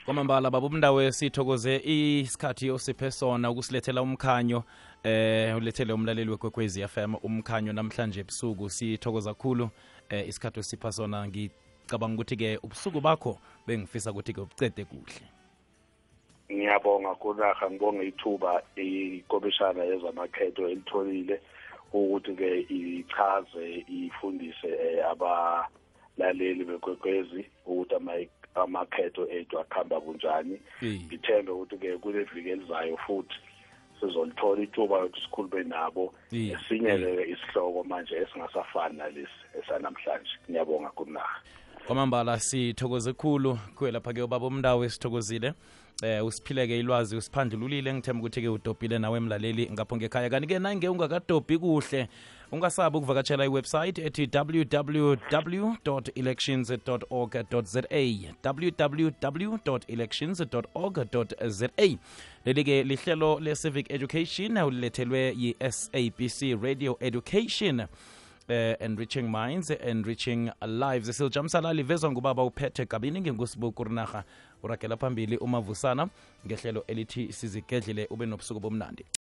kwamambala 0.05 0.51
baba 0.51 0.67
umndawe 0.67 1.13
sithokoze 1.13 1.77
isikhathi 1.85 2.71
osiphe 2.71 3.11
sona 3.11 3.51
ukusilethela 3.51 4.03
umkhanyo 4.03 4.63
eh 5.05 5.57
ulethele 5.57 5.93
umlaleli 5.93 6.31
wekwekwezi 6.31 6.89
FM 6.89 7.15
umkhanyo 7.23 7.73
namhlanje 7.73 8.21
ebusuku. 8.21 8.71
Sithokoza 8.71 9.35
kakhulu 9.35 9.71
eh 10.11 10.29
isikhathi 10.29 10.61
osipha 10.61 10.93
sona. 10.93 11.27
Ngicabanga 11.27 12.15
ukuthi 12.15 12.37
ke 12.37 12.59
ubusuku 12.63 13.01
bakho 13.01 13.39
bengifisa 13.67 14.11
ukuthi 14.11 14.33
ke 14.33 14.41
ubucede 14.41 14.85
kuhle. 14.85 15.42
Ngiyabonga 16.53 17.15
kunaha 17.15 17.71
ngibonge 17.71 18.05
ithuba 18.07 18.63
ikomishana 18.77 19.85
yezamakhetho 19.85 20.69
elitholile 20.69 21.41
ukuthi-ke 21.93 22.61
ichaze 22.61 23.85
ifundise 23.89 24.69
eh, 24.69 25.07
abalaleli 25.11 26.65
bekwekwezi 26.65 27.45
ukuthi 27.67 27.95
ama- 27.95 28.27
amakhetho 28.55 29.29
ethu 29.31 29.61
akuhamba 29.61 30.01
kunjani 30.01 30.61
ngithembe 31.07 31.53
ukuthi-ke 31.53 31.99
kule 31.99 32.25
viki 32.25 32.49
elizayo 32.51 32.97
futhi 32.97 33.35
sizolithola 34.01 34.63
ithuba 34.63 34.99
yokuthi 34.99 35.21
sikhulume 35.21 35.63
nabo. 35.65 36.15
Esinye-ke 36.33 37.23
isihloko 37.33 37.85
manje 37.85 38.15
esingasafani 38.17 38.99
nalesi 38.99 39.31
esanamhlanje. 39.63 40.31
Ngiyabonga 40.51 40.89
kunaha 40.91 41.41
kwamambala 41.87 42.39
sithokoze 42.41 43.13
khulu. 43.13 43.59
Kuwe 43.77 43.91
lapha-ke 43.91 44.23
ubaba 44.23 44.47
umndawo 44.47 44.89
sithokozile 44.89 45.53
eh 46.03 46.25
usiphileke 46.27 46.79
ilwazi 46.79 47.17
usiphandlulile 47.17 47.95
ngithemba 47.95 48.21
ukuthi-ke 48.21 48.49
udobhile 48.49 48.99
nawe 48.99 49.17
emlaleli 49.19 49.71
ngapho 49.73 49.97
ngekhaya. 49.97 50.31
Kanti-ke 50.31 50.59
nange 50.59 50.89
ungakadobhi 50.89 51.59
kuhle 51.59 52.09
ungasabi 52.53 52.97
ukuvakatshela 52.97 53.45
iwebsite 53.45 53.99
ethi 53.99 54.29
www 54.35 55.73
elections 56.15 56.73
org 57.11 57.37
za 57.63 57.83
www 58.45 59.57
elections 59.89 60.43
org 60.75 60.99
za 61.47 61.69
leli-ke 62.45 62.83
lihlelo 62.83 63.41
le-civic 63.41 63.91
education 63.91 64.57
ulilethelwe 64.57 65.35
yi-sabc 65.37 66.63
radio 66.63 66.97
education 67.01 67.87
uh, 68.49 68.85
enriching 68.87 69.23
minds 69.23 69.71
enriching 69.71 70.51
lives. 70.67 71.17
Silijamisana 71.17 71.73
livezwa 71.73 72.13
ngubaba 72.13 72.43
uphethe 72.45 72.87
kabini 72.87 73.21
ngengusibu 73.21 73.73
kurinaha 73.73 74.25
uragela 74.63 74.97
phambili 74.97 75.37
umavusana 75.37 76.09
ngehlelo 76.47 76.85
elithi 76.87 77.33
sizigedlile 77.33 78.07
ube 78.11 78.27
nobusuku 78.27 78.61
bomnandi 78.61 79.05